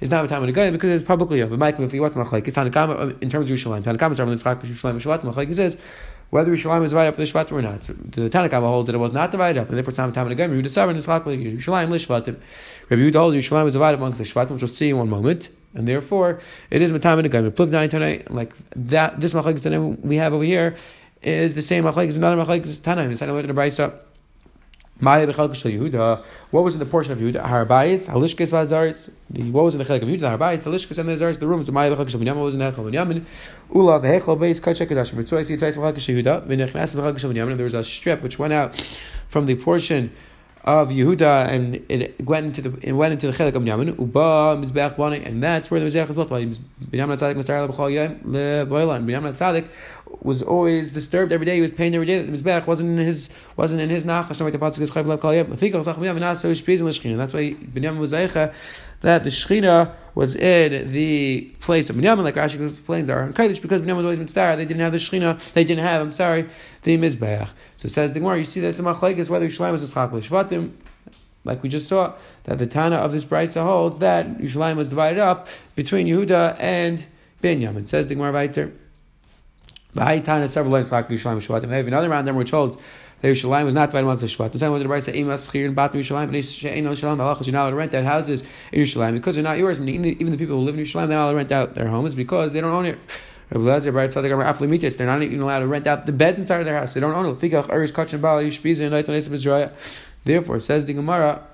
is 0.00 0.10
not 0.10 0.28
metamin 0.28 0.52
negayim 0.52 0.72
because 0.72 0.90
it's 0.90 1.06
publicly 1.06 1.40
owned. 1.42 1.50
But 1.50 1.58
Mike, 1.58 1.78
if 1.78 1.94
you 1.94 2.02
want 2.02 2.14
to 2.14 2.18
machlek, 2.18 2.46
in 3.22 3.30
terms 3.30 3.50
of 3.50 3.56
Yerushalayim, 3.56 3.82
Tanakama, 3.82 4.16
terms 4.16 4.44
of 4.44 4.60
Yerushalayim, 4.62 5.00
Yerushalayim, 5.00 5.54
says 5.54 5.76
whether 6.30 6.50
Yerushalayim 6.50 6.84
is 6.84 6.90
divided 6.90 7.08
up 7.08 7.14
for 7.14 7.20
the 7.20 7.26
Shvatim 7.26 7.52
or 7.52 7.62
not. 7.62 7.84
So 7.84 7.92
the 7.92 8.28
Tanakh 8.28 8.52
holds 8.52 8.86
that 8.86 8.94
it 8.94 8.98
was 8.98 9.12
not 9.12 9.30
divided 9.30 9.60
up, 9.60 9.68
and 9.68 9.76
therefore 9.76 9.92
time 9.92 10.06
and 10.06 10.14
time 10.14 10.30
again, 10.30 10.50
Yehuda 10.50 10.70
Sabra 10.70 10.94
and 10.94 11.02
Yitzchak 11.02 11.24
Yerushalayim 11.24 11.88
Lishvatim. 11.88 12.36
Rabbi 12.90 13.02
Yehuda 13.02 13.14
holds 13.14 13.36
Yerushalayim 13.36 13.64
was 13.64 13.74
divided 13.74 13.98
amongst 13.98 14.18
the 14.18 14.24
Shvatim, 14.24 14.50
which 14.50 14.62
we'll 14.62 14.68
see 14.68 14.90
in 14.90 14.98
one 14.98 15.08
moment, 15.08 15.50
and 15.74 15.86
therefore 15.86 16.40
it 16.70 16.82
is 16.82 16.92
Matam 16.92 17.18
and 17.20 17.30
Agam. 17.30 17.54
Plug 17.54 17.70
tonight, 17.90 18.30
like 18.30 18.54
that. 18.74 19.20
This 19.20 19.32
machlekes 19.32 20.00
we 20.02 20.16
have 20.16 20.32
over 20.32 20.44
here 20.44 20.76
is 21.22 21.54
the 21.54 21.62
same 21.62 21.84
machlekes 21.84 22.16
another 22.16 22.42
machlekes 22.42 22.78
Tanaim. 22.78 23.10
It's 23.10 23.20
not 23.20 23.30
in 23.30 23.46
the 23.46 23.54
Brisa. 23.54 23.94
What 24.98 25.28
was 26.52 26.74
in 26.74 26.78
the 26.78 26.86
portion 26.86 27.12
of 27.12 27.18
Yehuda? 27.18 27.44
Harabayis, 27.44 28.08
Halishkes 28.08 28.50
Vazaris. 28.50 29.10
What 29.52 29.64
was 29.64 29.74
in 29.74 29.78
the 29.78 29.84
Chelik 29.84 30.02
of 30.02 30.08
Yehuda? 30.08 30.38
Harabayis, 30.38 30.62
Halishkes 30.62 30.96
and 30.96 31.06
the 31.06 31.16
Zaris, 31.16 31.38
the 31.38 31.46
rooms. 31.46 31.70
Maya 31.70 31.94
Bechak 31.94 32.06
Shavin 32.06 32.34
was 32.42 32.54
in 32.54 32.60
the 32.60 32.72
Hechel 32.72 32.90
Yamin. 32.90 33.22
Ula 33.74 34.00
Behechel 34.00 34.38
Beis 34.38 34.58
Kachek 34.58 34.86
Kedash. 34.88 35.12
Mitzvah 35.12 35.44
See 35.44 35.56
Tzais 35.56 35.76
Bechak 35.76 35.96
Yehuda. 35.96 36.46
V'nechnas 36.46 36.96
Bechak 36.96 37.16
Shavin 37.16 37.34
Yamin. 37.34 37.56
There 37.56 37.64
was 37.64 37.74
a 37.74 37.84
strip 37.84 38.22
which 38.22 38.38
went 38.38 38.54
out 38.54 38.74
from 39.28 39.44
the 39.44 39.56
portion 39.56 40.12
of 40.64 40.88
Yehuda 40.88 41.46
and 41.46 41.84
it 41.90 42.24
went 42.24 42.46
into 42.46 42.62
the 42.62 42.88
it 42.88 42.92
went 42.92 43.12
into 43.12 43.26
the 43.26 43.34
Chelik 43.34 43.54
of 43.54 43.62
Yamin. 43.64 43.98
Uba 43.98 44.56
Mizbeach 44.58 44.96
Bani, 44.96 45.22
and 45.22 45.42
that's 45.42 45.70
where 45.70 45.78
the 45.78 45.86
Mizbeach 45.86 46.08
is 46.08 46.16
built. 46.16 46.30
Binyamin 46.30 46.56
Tzadik 46.90 47.36
Mizbeach 47.36 47.68
Lebechal 47.68 47.92
Yom 47.92 48.14
LeBoilan. 48.32 49.04
Binyamin 49.04 49.34
Tzadik 49.34 49.68
was 50.22 50.42
always 50.42 50.90
disturbed 50.90 51.32
every 51.32 51.46
day. 51.46 51.56
He 51.56 51.60
was 51.60 51.70
pained 51.70 51.94
every 51.94 52.06
day 52.06 52.20
that 52.20 52.30
the 52.30 52.36
mizbeach 52.36 52.66
wasn't 52.66 52.98
in 52.98 53.06
his 53.06 53.30
wasn't 53.56 53.80
in 53.80 53.90
his 53.90 54.04
nachash. 54.04 54.38
That's 57.16 57.34
why 57.34 57.54
Binyamin 57.54 57.98
was 57.98 58.12
zeicha 58.12 58.54
that 59.00 59.24
the 59.24 59.30
Shechina 59.30 59.94
was 60.14 60.34
in 60.34 60.90
the 60.92 61.42
place 61.60 61.90
of 61.90 61.96
Binyamin, 61.96 62.22
like 62.22 62.34
Rashi 62.34 62.60
explains 62.60 63.10
on 63.10 63.32
Kaddish, 63.32 63.60
because 63.60 63.82
Binyamin 63.82 63.96
was 63.96 64.04
always 64.04 64.18
mitzvah. 64.18 64.54
They 64.56 64.64
didn't 64.64 64.80
have 64.80 64.92
the 64.92 64.98
Shechina. 64.98 65.52
They 65.52 65.64
didn't 65.64 65.84
have. 65.84 66.02
I'm 66.02 66.12
sorry, 66.12 66.48
the 66.82 66.96
mizbeach. 66.96 67.48
So 67.76 67.86
it 67.86 67.90
says 67.90 68.14
the 68.14 68.20
Gemara. 68.20 68.38
You 68.38 68.44
see 68.44 68.60
that 68.60 68.68
it's 68.68 68.80
a 68.80 68.82
machlekes 68.82 69.28
whether 69.30 69.46
Yerushalayim 69.46 69.72
was 69.72 69.82
a 69.82 69.94
schak 69.94 70.12
l'shvatim. 70.12 70.72
Like 71.44 71.62
we 71.62 71.68
just 71.68 71.86
saw, 71.86 72.14
that 72.44 72.58
the 72.58 72.66
Tana 72.66 72.96
of 72.96 73.12
this 73.12 73.24
brisa 73.24 73.62
holds 73.62 74.00
that 74.00 74.38
Yerushalayim 74.38 74.76
was 74.76 74.88
divided 74.88 75.20
up 75.20 75.46
between 75.76 76.08
Yehuda 76.08 76.56
and 76.58 77.06
Binyamin. 77.42 77.86
Says 77.86 78.08
the 78.08 78.16
Gemara. 78.16 78.48
V'haitan 79.96 80.48
several 80.48 80.72
learners 80.72 80.92
like 80.92 81.08
Yerushalayim 81.08 81.44
Shvatim. 81.44 81.68
They 81.68 81.78
have 81.78 81.86
another 81.86 82.08
round 82.08 82.26
them 82.26 82.36
were 82.36 82.44
told 82.44 82.80
that 83.22 83.28
Yerushalayim 83.28 83.64
was 83.64 83.74
not 83.74 83.90
divided 83.90 84.20
the 84.20 84.26
Shvatim. 84.26 84.72
Way 84.72 84.78
the 84.78 84.84
Brisa 84.84 85.14
Emas 85.16 85.48
Chir 85.48 85.66
and 85.66 85.76
Batim 85.76 85.94
Yerushalayim 85.94 86.24
and 86.24 86.34
Shein 86.34 86.82
Yerushalayim 86.82 87.16
Halachas. 87.16 87.46
You're 87.46 87.54
not 87.54 87.62
allowed 87.62 87.70
to 87.70 87.76
rent 87.76 87.94
out 87.94 88.04
houses 88.04 88.44
in 88.72 88.82
Yerushalayim 88.82 89.14
because 89.14 89.36
they're 89.36 89.44
not 89.44 89.58
yours. 89.58 89.78
And 89.78 89.88
Even 89.88 90.30
the 90.30 90.38
people 90.38 90.56
who 90.56 90.62
live 90.62 90.78
in 90.78 90.84
Yerushalayim 90.84 91.08
they're 91.08 91.16
not 91.16 91.24
allowed 91.24 91.30
to 91.30 91.36
rent 91.36 91.52
out 91.52 91.74
their 91.74 91.88
homes 91.88 92.14
because 92.14 92.52
they 92.52 92.60
don't 92.60 92.72
own 92.72 92.86
it. 92.86 92.98
They're 93.48 93.60
not 93.60 93.86
even 95.22 95.40
allowed 95.40 95.60
to 95.60 95.66
rent 95.68 95.86
out 95.86 96.04
the 96.04 96.12
beds 96.12 96.38
inside 96.40 96.58
of 96.58 96.64
their 96.66 96.74
house. 96.74 96.94
They 96.94 97.00
don't 97.00 97.14
own 97.14 97.26
it. 97.26 97.40
Therefore, 100.24 100.60
says 100.60 100.86
the 100.86 100.92
Gemara, 100.92 101.44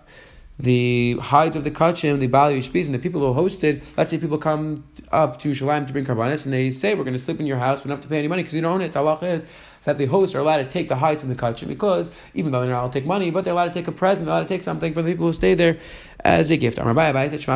the 0.58 1.16
hides 1.20 1.56
of 1.56 1.64
the 1.64 1.70
kachim, 1.70 2.19
the 2.19 2.26
Bali 2.26 2.58
Yishpiz, 2.58 2.87
and 2.87 2.94
the 2.94 2.99
people 2.99 3.20
who 3.20 3.40
hosted, 3.40 3.82
let's 3.96 4.10
say 4.10 4.19
people 4.19 4.38
come 4.38 4.84
up 5.10 5.38
to 5.40 5.50
Shalim 5.50 5.87
to 5.87 5.93
bring 5.93 6.04
karbanis, 6.04 6.44
and 6.44 6.52
they 6.52 6.70
say, 6.70 6.94
we're 6.94 7.04
going 7.04 7.14
to 7.14 7.19
sleep 7.19 7.40
in 7.40 7.46
your 7.46 7.58
house, 7.58 7.84
we 7.84 7.88
don't 7.88 7.96
have 7.96 8.02
to 8.02 8.08
pay 8.08 8.19
any 8.19 8.28
money 8.28 8.43
because 8.43 8.54
you 8.54 8.60
don't 8.60 8.75
own 8.75 8.82
it. 8.82 8.93
The 8.93 9.00
Allah 9.00 9.19
is 9.22 9.46
that 9.84 9.99
the 9.99 10.06
hosts 10.06 10.34
are 10.34 10.38
allowed 10.38 10.58
to 10.58 10.64
take 10.64 10.88
the 10.88 10.96
hides 10.96 11.20
from 11.23 11.31
the 11.31 11.37
kachim 11.37 11.69
because 11.69 12.12
even 12.34 12.52
though 12.52 12.61
they're 12.61 12.70
not 12.70 12.81
allowed 12.81 12.93
to 12.93 13.00
take 13.00 13.06
money, 13.06 13.31
but 13.31 13.44
they're 13.44 13.52
allowed 13.52 13.69
to 13.69 13.75
take 13.75 13.88
a 13.88 13.93
present, 13.93 14.26
they're 14.26 14.34
allowed 14.34 14.43
to 14.44 14.49
take 14.49 14.62
something 14.62 14.94
for 14.94 15.02
the 15.02 15.11
people 15.11 15.26
who 15.26 15.32
stay 15.32 15.55
there 15.55 15.79
as 16.25 16.50
a 16.50 16.56
gift. 16.56 16.76
So 16.76 16.84
Rabbi 16.84 17.29
said, 17.29 17.49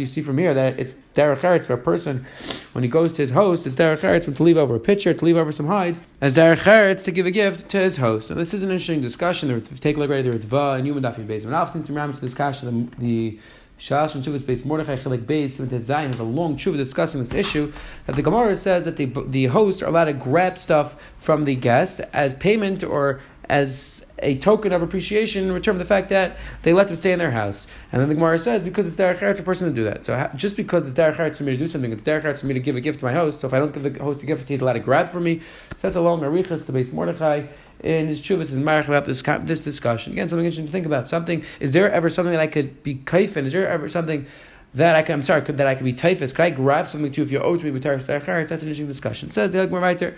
you 0.00 0.06
see 0.06 0.22
from 0.22 0.38
here 0.38 0.54
that 0.54 0.78
it's 0.80 0.96
derech 1.14 1.40
eretz 1.40 1.66
for 1.66 1.74
a 1.74 1.78
person 1.78 2.26
when 2.72 2.82
he 2.82 2.88
goes 2.88 3.12
to 3.12 3.22
his 3.22 3.30
host, 3.30 3.66
it's 3.66 3.76
derech 3.76 4.00
eretz 4.00 4.24
from 4.24 4.34
to 4.34 4.42
leave 4.42 4.56
over 4.56 4.74
a 4.74 4.80
pitcher, 4.80 5.14
to 5.14 5.24
leave 5.24 5.36
over 5.36 5.52
some 5.52 5.66
hides, 5.68 6.06
as 6.20 6.34
derech 6.34 6.64
eretz 6.64 7.04
to 7.04 7.12
give 7.12 7.26
a 7.26 7.30
gift 7.30 7.68
to 7.68 7.78
his 7.78 7.98
host. 7.98 8.26
So 8.28 8.34
this 8.34 8.52
is 8.52 8.62
an 8.64 8.70
interesting 8.70 9.00
discussion. 9.00 9.62
Take 9.62 9.96
a 9.96 10.00
look 10.00 10.10
right 10.10 10.24
there. 10.24 10.34
It's 10.34 10.44
va 10.44 10.72
and 10.72 10.86
human 10.86 11.02
dafim 11.04 11.26
base. 11.26 11.44
And 11.44 11.68
since 11.68 11.88
we're 11.88 12.00
to 12.00 12.12
this 12.12 12.20
discussion, 12.20 12.92
the 12.98 13.38
Shas 13.78 14.14
and 14.14 14.24
Chuvas 14.24 14.46
base 14.46 14.64
Mordechai 14.64 14.96
Chelik 14.96 15.26
base 15.26 15.58
with 15.58 15.70
his 15.70 15.84
Zion 15.84 16.10
has 16.10 16.20
a 16.20 16.24
long 16.24 16.56
Chuva 16.56 16.76
discussing 16.76 17.22
this 17.22 17.34
issue 17.34 17.72
that 18.06 18.14
the 18.16 18.22
Gemara 18.22 18.56
says 18.56 18.84
that 18.84 18.96
the 18.96 19.06
the 19.26 19.46
hosts 19.46 19.82
are 19.82 19.86
allowed 19.86 20.04
to 20.04 20.12
grab 20.12 20.56
stuff 20.56 20.96
from 21.18 21.44
the 21.44 21.56
guest 21.56 22.00
as 22.12 22.34
payment 22.36 22.84
or 22.84 23.20
as 23.48 24.06
a 24.20 24.38
token 24.38 24.72
of 24.72 24.82
appreciation 24.82 25.44
in 25.44 25.52
return 25.52 25.74
for 25.74 25.78
the 25.78 25.84
fact 25.84 26.08
that 26.08 26.36
they 26.62 26.72
let 26.72 26.88
them 26.88 26.96
stay 26.96 27.12
in 27.12 27.18
their 27.18 27.32
house. 27.32 27.66
And 27.90 28.00
then 28.00 28.08
the 28.08 28.14
Gemara 28.14 28.38
says, 28.38 28.62
because 28.62 28.86
it's 28.86 28.96
derech 28.96 29.18
eretz, 29.18 29.40
a 29.40 29.42
person 29.42 29.68
to 29.68 29.74
do 29.74 29.84
that. 29.84 30.06
So 30.06 30.30
just 30.36 30.56
because 30.56 30.86
it's 30.86 30.98
derech 30.98 31.16
eretz 31.16 31.38
for 31.38 31.44
me 31.44 31.52
to 31.52 31.58
do 31.58 31.66
something, 31.66 31.92
it's 31.92 32.02
derech 32.02 32.22
eretz 32.22 32.40
for 32.40 32.46
me 32.46 32.54
to 32.54 32.60
give 32.60 32.76
a 32.76 32.80
gift 32.80 33.00
to 33.00 33.04
my 33.04 33.12
host. 33.12 33.40
So 33.40 33.48
if 33.48 33.52
I 33.52 33.58
don't 33.58 33.74
give 33.74 33.82
the 33.82 34.02
host 34.02 34.22
a 34.22 34.26
gift, 34.26 34.48
he's 34.48 34.60
allowed 34.60 34.74
to 34.74 34.80
grab 34.80 35.08
from 35.08 35.24
me. 35.24 35.40
So 35.40 35.76
that's 35.80 35.96
a 35.96 36.00
long 36.00 36.20
marichas 36.20 36.64
to 36.66 36.72
base 36.72 36.92
Mordechai 36.92 37.46
in 37.82 38.06
his 38.06 38.20
chuvas 38.20 38.52
is 38.52 38.60
marach 38.60 38.86
about 38.86 39.04
this 39.04 39.22
this 39.22 39.64
discussion. 39.64 40.12
Again, 40.12 40.28
something 40.28 40.46
interesting 40.46 40.66
to 40.66 40.72
think 40.72 40.86
about. 40.86 41.08
Something 41.08 41.44
is 41.60 41.72
there 41.72 41.90
ever 41.90 42.10
something 42.10 42.32
that 42.32 42.40
I 42.40 42.46
could 42.46 42.82
be 42.82 42.96
kaifin? 42.96 43.44
Is 43.44 43.52
there 43.52 43.68
ever 43.68 43.88
something 43.88 44.26
that 44.74 44.96
I 44.96 45.02
can, 45.02 45.16
I'm 45.16 45.22
sorry, 45.22 45.42
could, 45.42 45.58
that 45.58 45.66
I 45.66 45.74
could 45.74 45.84
be 45.84 45.92
typhus? 45.92 46.32
Could 46.32 46.44
I 46.44 46.50
grab 46.50 46.86
something 46.86 47.10
too 47.10 47.22
if 47.22 47.30
you 47.30 47.40
owe 47.40 47.56
to 47.56 47.64
me 47.64 47.70
with 47.70 47.82
That's 47.82 48.08
an 48.08 48.18
interesting 48.18 48.86
discussion. 48.86 49.28
It 49.28 49.34
says 49.34 49.50
the 49.50 49.66
Gemara 49.66 49.82
right 49.82 49.98
there. 49.98 50.16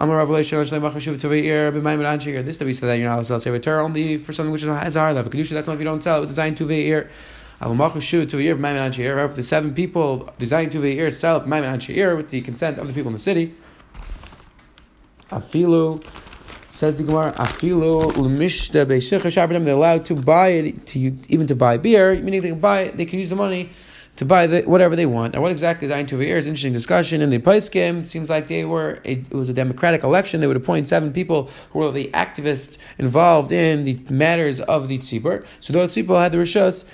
This 0.00 0.10
that 0.10 0.28
we 2.64 2.72
said 2.72 2.86
that 2.86 2.98
you're 2.98 3.08
not 3.08 3.14
allowed 3.14 3.26
to 3.26 3.40
sell 3.40 3.52
a 3.52 3.58
Torah 3.58 3.84
only 3.84 4.16
for 4.16 4.32
something 4.32 4.52
which 4.52 4.62
has 4.62 4.94
a 4.94 5.00
higher 5.00 5.12
level. 5.12 5.32
Kedusha, 5.32 5.50
that's 5.50 5.68
only 5.68 5.78
if 5.78 5.80
you 5.80 5.90
don't 5.90 6.04
sell 6.04 6.18
it 6.18 6.20
with 6.20 6.28
design 6.28 6.54
to 6.54 6.70
ear. 6.70 7.10
However, 7.58 7.98
the 7.98 9.42
seven 9.42 9.74
people 9.74 10.32
design 10.38 10.70
to 10.70 10.84
ear 10.84 11.10
sell 11.10 11.40
it 11.40 11.48
with 11.48 12.28
the 12.28 12.40
consent 12.42 12.78
of 12.78 12.86
the 12.86 12.92
people 12.92 13.08
in 13.08 13.14
the 13.14 13.18
city. 13.18 13.54
Afilu 15.30 16.00
says 16.78 16.94
the 16.94 17.02
Gemara, 17.02 17.32
Afilu 17.32 18.16
l'mishta 18.16 18.86
beishich 18.86 19.64
They're 19.64 19.74
allowed 19.74 20.04
to 20.04 20.14
buy 20.14 20.48
it, 20.50 20.86
to 20.86 20.98
even 21.28 21.48
to 21.48 21.56
buy 21.56 21.76
beer, 21.76 22.14
meaning 22.20 22.40
they 22.40 22.50
can 22.50 22.60
buy, 22.60 22.88
they 22.88 23.04
can 23.04 23.18
use 23.18 23.30
the 23.30 23.36
money 23.36 23.70
to 24.14 24.24
buy 24.24 24.46
the, 24.46 24.62
whatever 24.62 24.94
they 24.94 25.04
want. 25.04 25.34
Now, 25.34 25.40
what 25.40 25.50
exactly 25.50 25.86
is 25.86 25.90
Ein 25.90 26.06
Tuvir 26.06 26.36
is 26.36 26.46
interesting 26.46 26.72
discussion. 26.72 27.20
In 27.20 27.30
the 27.30 27.68
game, 27.72 27.98
it 28.04 28.10
seems 28.10 28.30
like 28.30 28.46
they 28.46 28.64
were 28.64 29.00
a, 29.04 29.14
it 29.14 29.32
was 29.32 29.48
a 29.48 29.52
democratic 29.52 30.04
election. 30.04 30.40
They 30.40 30.46
would 30.46 30.56
appoint 30.56 30.86
seven 30.86 31.12
people 31.12 31.50
who 31.70 31.80
were 31.80 31.90
the 31.90 32.12
activists 32.14 32.78
involved 32.96 33.50
in 33.50 33.82
the 33.84 33.98
matters 34.08 34.60
of 34.60 34.86
the 34.86 34.98
tzibur. 34.98 35.44
So 35.58 35.72
those 35.72 35.94
people 35.94 36.16
had 36.16 36.30
the 36.30 36.38
rishus 36.38 36.84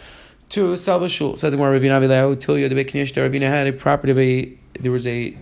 to 0.51 0.79
sell 0.79 0.99
the 0.99 1.11
shul. 1.11 1.37
Says 1.37 1.53
the 1.53 1.59
Ravina 1.59 2.01
Ravina 2.01 3.41
had 3.43 3.67
a 3.67 3.73
property 3.75 4.13
of 4.13 4.19
a 4.19 4.59
there 4.81 4.93
was 4.93 5.07
a 5.07 5.37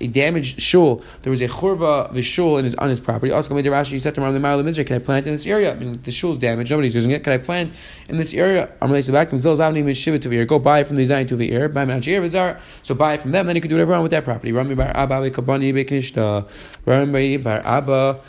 a 0.00 0.06
damaged 0.06 0.60
shul. 0.60 1.02
There 1.22 1.30
was 1.30 1.40
a 1.40 1.48
churva 1.48 2.12
the 2.12 2.22
shul 2.22 2.58
in 2.58 2.64
his, 2.64 2.74
on 2.76 2.88
his 2.90 3.00
property. 3.00 3.32
Also, 3.32 3.54
Rashi 3.54 3.86
he 3.86 3.98
said 3.98 4.14
to 4.14 4.22
him, 4.22 4.40
"The 4.40 4.48
of 4.48 4.86
Can 4.86 4.96
I 4.96 4.98
plant 4.98 5.26
in 5.26 5.32
this 5.32 5.46
area? 5.46 5.72
I 5.72 5.74
mean, 5.76 6.00
the 6.02 6.10
shul's 6.10 6.38
damaged. 6.38 6.70
Nobody's 6.70 6.94
using 6.94 7.10
it. 7.10 7.24
Can 7.24 7.32
I 7.32 7.38
plant 7.38 7.72
in 8.08 8.18
this 8.18 8.34
area? 8.34 8.68
Go 8.80 10.58
buy 10.58 10.84
from 10.84 10.96
the 10.96 11.06
Zayin 11.06 11.28
to 11.28 11.36
the 11.36 11.52
ear. 11.52 11.68
Buy 11.68 11.84
Vizar. 11.86 12.60
So 12.82 12.94
buy 12.94 13.16
from 13.16 13.32
them. 13.32 13.46
Then 13.46 13.56
you 13.56 13.62
can 13.62 13.68
do 13.68 13.76
whatever 13.76 13.92
you 13.92 13.94
want 13.94 14.02
with 14.04 14.12
that 14.12 14.24
property. 14.24 14.52
Rami 14.52 14.74
bar 14.74 14.92
Abba 14.94 15.30
Kabani 15.30 15.72
Beknishta. 15.72 16.48
Rami 16.84 17.36
bar 17.38 17.62
Abba 17.64 18.20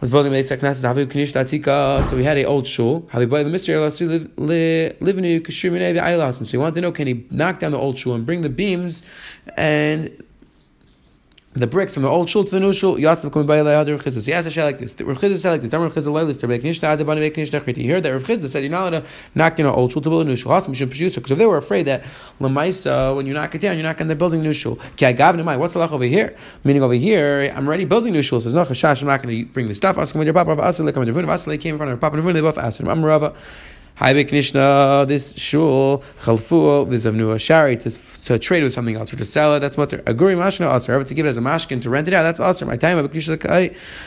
was 0.00 0.10
building 0.10 0.32
Beit 0.32 0.46
Knesset 0.46 0.82
Havu 0.82 1.06
Knish. 1.06 1.32
So 2.08 2.16
we 2.16 2.24
had 2.24 2.38
a 2.38 2.44
old 2.44 2.66
shul. 2.66 3.08
They 3.12 3.26
buy 3.26 3.42
the 3.42 3.50
mystery 3.50 3.76
live 3.76 5.18
in 5.18 5.42
So 6.32 6.44
he 6.44 6.56
wanted 6.56 6.74
to 6.74 6.80
know 6.80 6.92
can 6.92 7.06
he 7.06 7.26
knock 7.30 7.58
down 7.58 7.72
the 7.72 7.78
old 7.78 7.98
shul 7.98 8.14
and 8.14 8.24
bring 8.24 8.40
the 8.40 8.48
beams 8.48 9.02
and 9.56 10.10
the 11.52 11.66
bricks 11.66 11.94
from 11.94 12.04
the 12.04 12.08
old 12.08 12.30
shul 12.30 12.44
to 12.44 12.50
the 12.50 12.60
new 12.60 12.72
shul. 12.72 12.96
Yatsav 12.96 13.32
coming 13.32 13.46
by 13.46 13.58
other 13.58 13.92
Rav 13.92 14.04
Chisda. 14.04 14.24
He 14.24 14.32
asked 14.32 14.56
a 14.56 14.64
like 14.64 14.78
this. 14.78 14.94
Rav 15.00 15.18
Chisda 15.18 15.36
said 15.36 15.50
like 15.50 15.62
this. 15.62 15.72
Rav 15.72 15.92
Chisda 15.92 16.12
like 16.12 16.28
this. 16.28 16.36
To 16.36 16.46
make 16.46 16.62
nishta 16.62 16.96
adabani 16.96 17.18
make 17.18 17.34
nishta 17.34 17.60
chriti. 17.60 17.78
You 17.78 17.94
heard 17.94 18.04
that 18.04 18.12
Rav 18.12 18.22
Chisda 18.22 18.48
said 18.48 18.62
you're 18.62 18.70
not 18.70 18.92
allowed 18.92 19.00
to 19.00 19.06
knock 19.34 19.56
down 19.56 19.66
an 19.66 19.72
old 19.72 19.90
shul 19.90 20.00
to 20.00 20.08
build 20.08 20.22
a 20.22 20.24
new 20.26 20.36
shul. 20.36 20.52
Hasam 20.52 20.76
should 20.76 20.90
produce 20.90 21.16
because 21.16 21.32
if 21.32 21.38
they 21.38 21.46
were 21.46 21.56
afraid 21.56 21.86
that 21.86 22.04
lemaisa 22.40 23.16
when 23.16 23.26
you 23.26 23.34
knock 23.34 23.52
it 23.52 23.60
down 23.60 23.76
you're 23.76 23.82
not 23.82 23.98
going 23.98 24.08
to 24.08 24.14
building 24.14 24.40
a 24.40 24.44
new 24.44 24.52
shul. 24.52 24.76
Ki 24.96 25.06
agavne 25.06 25.44
mai. 25.44 25.56
What's 25.56 25.74
the 25.74 25.80
lach 25.80 25.90
over 25.90 26.04
here? 26.04 26.36
Meaning 26.62 26.84
over 26.84 26.94
here 26.94 27.52
I'm 27.56 27.66
already 27.66 27.84
building 27.84 28.12
new 28.12 28.22
shul. 28.22 28.40
So 28.40 28.48
there's 28.48 28.54
no 28.54 28.72
chashash. 28.72 29.02
I'm 29.02 29.08
not 29.08 29.20
going 29.20 29.36
to 29.36 29.52
bring 29.52 29.66
the 29.66 29.74
stuff. 29.74 29.98
Asking 29.98 30.20
with 30.20 30.26
your 30.28 30.34
papa. 30.34 30.54
Asle 30.54 30.92
come 30.94 31.04
with 31.04 31.14
your 31.14 31.24
Asle 31.24 31.60
came 31.60 31.74
in 31.74 31.78
front 31.78 31.92
of 31.92 32.00
Papa 32.00 32.16
Navun. 32.16 32.32
They 32.32 32.40
both 32.40 32.58
asked 32.58 32.78
him. 32.80 32.88
I'm 32.88 33.04
Rava. 33.04 33.34
Hi 34.00 34.14
Knishna, 34.14 35.06
this 35.06 35.36
shul, 35.36 36.02
chalfu, 36.22 36.88
this 36.88 37.04
avnu 37.04 37.38
shari 37.38 37.76
to, 37.76 37.90
to 38.24 38.38
trade 38.38 38.62
with 38.62 38.72
something 38.72 38.96
else 38.96 39.12
or 39.12 39.16
to 39.16 39.26
sell 39.26 39.54
it, 39.54 39.60
that's 39.60 39.76
what 39.76 39.90
they're 39.90 39.98
aguri 39.98 40.38
mashna 40.38 40.74
aser. 40.74 40.92
However, 40.92 41.06
to 41.06 41.12
give 41.12 41.26
it 41.26 41.28
as 41.28 41.36
a 41.36 41.42
mashkin 41.42 41.82
to 41.82 41.90
rent 41.90 42.08
it 42.08 42.14
out, 42.14 42.22
that's 42.22 42.40
aser. 42.40 42.64
My 42.64 42.78
time 42.78 42.96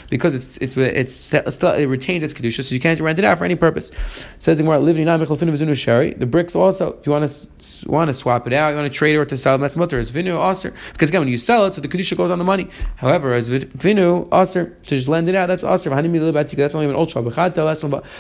because 0.10 0.34
it's 0.34 0.58
it's 0.58 0.76
it's 0.76 1.16
still 1.54 1.74
it 1.74 1.86
retains 1.86 2.24
its 2.24 2.34
kedusha, 2.34 2.64
so 2.64 2.74
you 2.74 2.82
can't 2.82 3.00
rent 3.02 3.20
it 3.20 3.26
out 3.26 3.38
for 3.38 3.46
any 3.46 3.54
purpose. 3.54 3.92
It 3.92 4.42
says 4.42 4.60
in 4.60 4.66
living 4.66 5.06
not 5.06 5.20
mechalfinu 5.20 5.52
v'zunu 5.52 5.78
shari. 5.78 6.16
The 6.16 6.26
bricks 6.26 6.56
also, 6.56 6.94
if 6.94 7.06
you 7.06 7.12
want 7.12 7.30
to 7.30 7.88
want 7.88 8.08
to 8.08 8.16
swap 8.16 8.48
it 8.48 8.54
out, 8.54 8.70
you 8.70 8.76
want 8.78 8.92
to 8.92 8.98
trade 8.98 9.14
it 9.14 9.20
or 9.20 9.26
to 9.26 9.38
sell 9.38 9.54
it, 9.54 9.58
that's 9.60 9.76
mutter 9.76 10.00
as 10.00 10.12
vinu 10.12 10.42
aser. 10.52 10.74
Because 10.94 11.10
again, 11.10 11.22
when 11.22 11.28
you 11.28 11.38
sell 11.38 11.68
it, 11.68 11.76
so 11.76 11.82
the 11.82 11.88
kedusha 11.88 12.18
goes 12.18 12.32
on 12.32 12.40
the 12.40 12.46
money. 12.46 12.68
However, 12.96 13.32
as 13.34 13.48
vinu 13.48 14.28
aser 14.34 14.76
to 14.86 14.96
just 14.96 15.08
lend 15.08 15.30
it 15.30 15.36
out, 15.36 15.46
that's 15.46 15.64
aser. 15.64 15.92
That's 15.92 16.74
only 16.74 16.88
an 16.88 16.96
old 16.96 17.12
shul. 17.12 17.30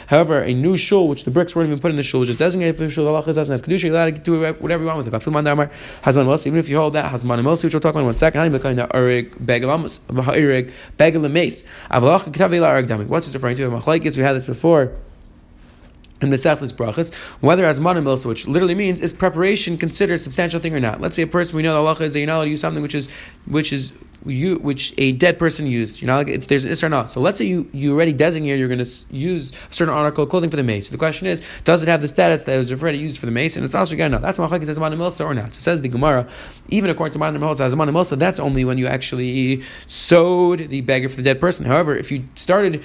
However, 0.06 0.40
a 0.40 0.54
new 0.54 0.78
shul 0.78 1.08
which 1.08 1.24
the 1.24 1.32
bricks 1.32 1.56
weren't 1.64 1.72
even 1.72 1.82
put 1.82 1.92
in 1.92 1.98
the 1.98 2.04
shul, 2.04 2.22
is 2.24 2.38
designated 2.38 2.78
for 2.78 2.84
the 2.84 2.90
shul, 2.90 3.08
Allah 3.08 3.24
doesn't 3.26 3.52
have 3.52 3.62
kedusha. 3.62 3.84
You're 3.84 3.94
allowed 3.94 4.16
to 4.16 4.22
do 4.22 4.54
whatever 4.54 4.84
you 4.84 4.88
want 4.88 4.98
with 4.98 5.08
it. 5.08 5.14
Hasman 5.14 6.48
even 6.48 6.60
if 6.60 6.70
you 6.70 6.78
hold 6.78 6.94
that 6.94 7.12
Hasman 7.12 7.42
Mosi, 7.42 7.64
which 7.66 7.74
we'll 7.74 7.82
talk 7.82 7.92
about 7.92 8.02
in 8.02 8.06
one 8.06 8.16
second. 8.16 8.52
What's 13.10 13.26
this 13.26 13.36
referring 13.36 13.56
to? 13.58 13.70
We 13.70 14.24
had 14.24 14.34
this 14.34 14.48
before 14.48 14.92
in 16.22 16.30
the 16.30 16.38
Seflis 16.38 16.74
Brachas, 16.74 17.14
whether 17.42 17.66
as 17.66 17.80
manamilsa, 17.80 18.26
which 18.26 18.48
literally 18.48 18.76
means 18.76 19.02
is 19.02 19.12
preparation 19.12 19.78
considered 19.78 20.14
a 20.14 20.20
substantial 20.20 20.60
thing 20.60 20.74
or 20.74 20.80
not. 20.80 21.02
Let's 21.02 21.16
say 21.16 21.24
a 21.24 21.28
person 21.28 21.58
we 21.58 21.64
know 21.64 21.74
the 21.74 21.80
Allah 21.80 22.02
is 22.04 22.14
that 22.14 22.20
you're 22.20 22.28
not 22.28 22.38
allowed 22.38 22.46
to 22.46 22.52
use 22.52 22.62
something 22.62 22.82
which 22.82 22.96
is 22.96 23.10
which 23.46 23.74
is 23.74 23.92
you 24.26 24.56
which 24.56 24.94
a 24.98 25.12
dead 25.14 25.40
person 25.40 25.68
used. 25.68 26.02
You 26.02 26.08
know, 26.08 26.16
like 26.16 26.28
it's, 26.28 26.46
there's 26.46 26.66
an 26.66 26.72
isra 26.72 26.90
not. 26.90 27.12
So 27.12 27.20
let's 27.20 27.38
say 27.38 27.46
you 27.46 27.70
you 27.74 27.94
already 27.94 28.14
designate 28.14 28.58
you're 28.58 28.68
going 28.68 28.84
to 28.84 28.92
use 29.12 29.52
a 29.52 29.74
certain 29.74 29.94
article 29.94 30.24
of 30.24 30.30
clothing 30.30 30.50
for 30.50 30.56
the 30.56 30.64
mace. 30.64 30.90
The 30.90 30.98
question 30.98 31.28
is, 31.28 31.42
does 31.64 31.84
it 31.84 31.90
have 31.90 32.02
the 32.02 32.08
status 32.08 32.44
that 32.46 32.56
it 32.56 32.58
was 32.58 32.72
already 32.72 32.98
used 32.98 33.20
for 33.20 33.26
the 33.26 33.32
mace? 33.32 33.56
And 33.56 33.66
it's 33.66 33.76
also 33.76 33.94
again 33.94 34.12
no. 34.12 34.20
That's 34.20 34.40
machlekes 34.40 34.68
as 34.68 34.80
manamilsa 34.80 35.26
or 35.26 35.34
not. 35.34 35.54
So 35.54 35.60
says 35.60 35.82
the 35.82 35.90
Gemara, 35.90 36.28
even 36.70 36.90
according 36.90 37.14
to 37.14 37.20
manamilsa 37.20 37.62
as 37.62 37.76
manamilsa, 37.76 38.18
that's 38.18 38.40
only 38.40 38.66
when 38.66 38.78
you 38.78 38.88
actually 38.88 39.64
sewed 39.88 40.70
the 40.70 40.82
beggar 40.82 41.10
for 41.10 41.18
the 41.18 41.24
dead 41.24 41.40
person. 41.40 41.66
However, 41.66 41.96
if 41.96 42.12
you 42.12 42.26
started 42.36 42.84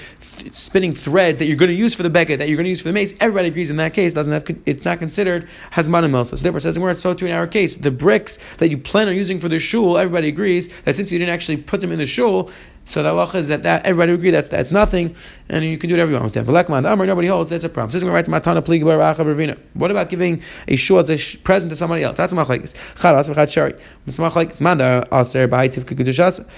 spinning 0.53 0.95
threads 0.95 1.39
that 1.39 1.47
you're 1.47 1.57
going 1.57 1.71
to 1.71 1.75
use 1.75 1.95
for 1.95 2.03
the 2.03 2.11
beggar 2.11 2.37
that 2.37 2.49
you're 2.49 2.57
going 2.57 2.65
to 2.65 2.71
use 2.71 2.81
for 2.81 2.89
the 2.89 2.95
mace, 2.95 3.15
everybody 3.21 3.49
agrees 3.49 3.71
in 3.71 3.77
that 3.77 3.93
case 3.93 4.15
doesn't 4.15 4.33
have 4.33 4.59
it's 4.67 4.85
not 4.85 4.99
considered 4.99 5.49
has 5.71 5.89
manamilsa. 5.89 6.37
So 6.39 6.43
therefore, 6.43 6.61
says 6.61 6.75
the 6.75 6.81
Gemara, 6.81 6.95
so 6.95 7.15
too 7.15 7.27
in 7.27 7.33
our 7.33 7.47
case, 7.47 7.77
the 7.77 7.91
bricks 7.91 8.39
that 8.59 8.71
you 8.71 8.79
plan 8.79 9.09
on 9.09 9.15
using 9.15 9.41
for 9.41 9.49
the 9.49 9.59
shul, 9.59 9.99
everybody 9.99 10.29
agrees 10.29 10.69
that 10.83 10.97
since 10.97 11.13
you 11.13 11.19
didn't 11.19 11.28
actually 11.29 11.59
put 11.59 11.81
them 11.81 11.93
in 11.93 11.99
the 11.99 12.07
shul. 12.07 12.51
So 12.85 13.03
the 13.03 13.11
halacha 13.11 13.35
is 13.35 13.49
that, 13.49 13.65
that 13.65 13.85
everybody 13.85 14.13
agree 14.15 14.31
that's 14.31 14.49
that's 14.49 14.73
nothing, 14.73 15.15
and 15.51 15.63
you 15.63 15.77
can 15.77 15.89
do 15.89 15.95
whatever 15.95 16.11
you 16.11 16.15
want 16.19 16.35
with 16.35 16.47
them. 16.47 16.47
the 16.47 16.89
Amr, 16.91 17.05
nobody 17.05 17.29
holds 17.29 17.51
that's 17.51 17.65
a 17.65 17.69
problem. 17.69 17.89
This 17.89 17.97
is 17.97 18.03
going 18.03 18.15
right 18.15 18.25
Matana 18.25 18.63
Plig 18.63 19.59
What 19.75 19.91
about 19.91 20.09
giving 20.09 20.43
a 20.67 20.77
shul 20.77 20.99
as 20.99 21.11
a 21.11 21.37
present 21.39 21.71
to 21.71 21.77
somebody 21.77 22.03
else? 22.03 22.17
That's 22.17 22.33
machlekes. 22.33 22.75
Charas 22.95 23.31
v'chad 23.31 23.51
shari. 23.51 23.75
It's 24.07 24.17
machlekes. 24.19 24.63
Man 24.63 24.79
the 24.79 25.07
aser 25.13 25.47
b'haitiv 25.47 25.85
kedushas 25.85 26.49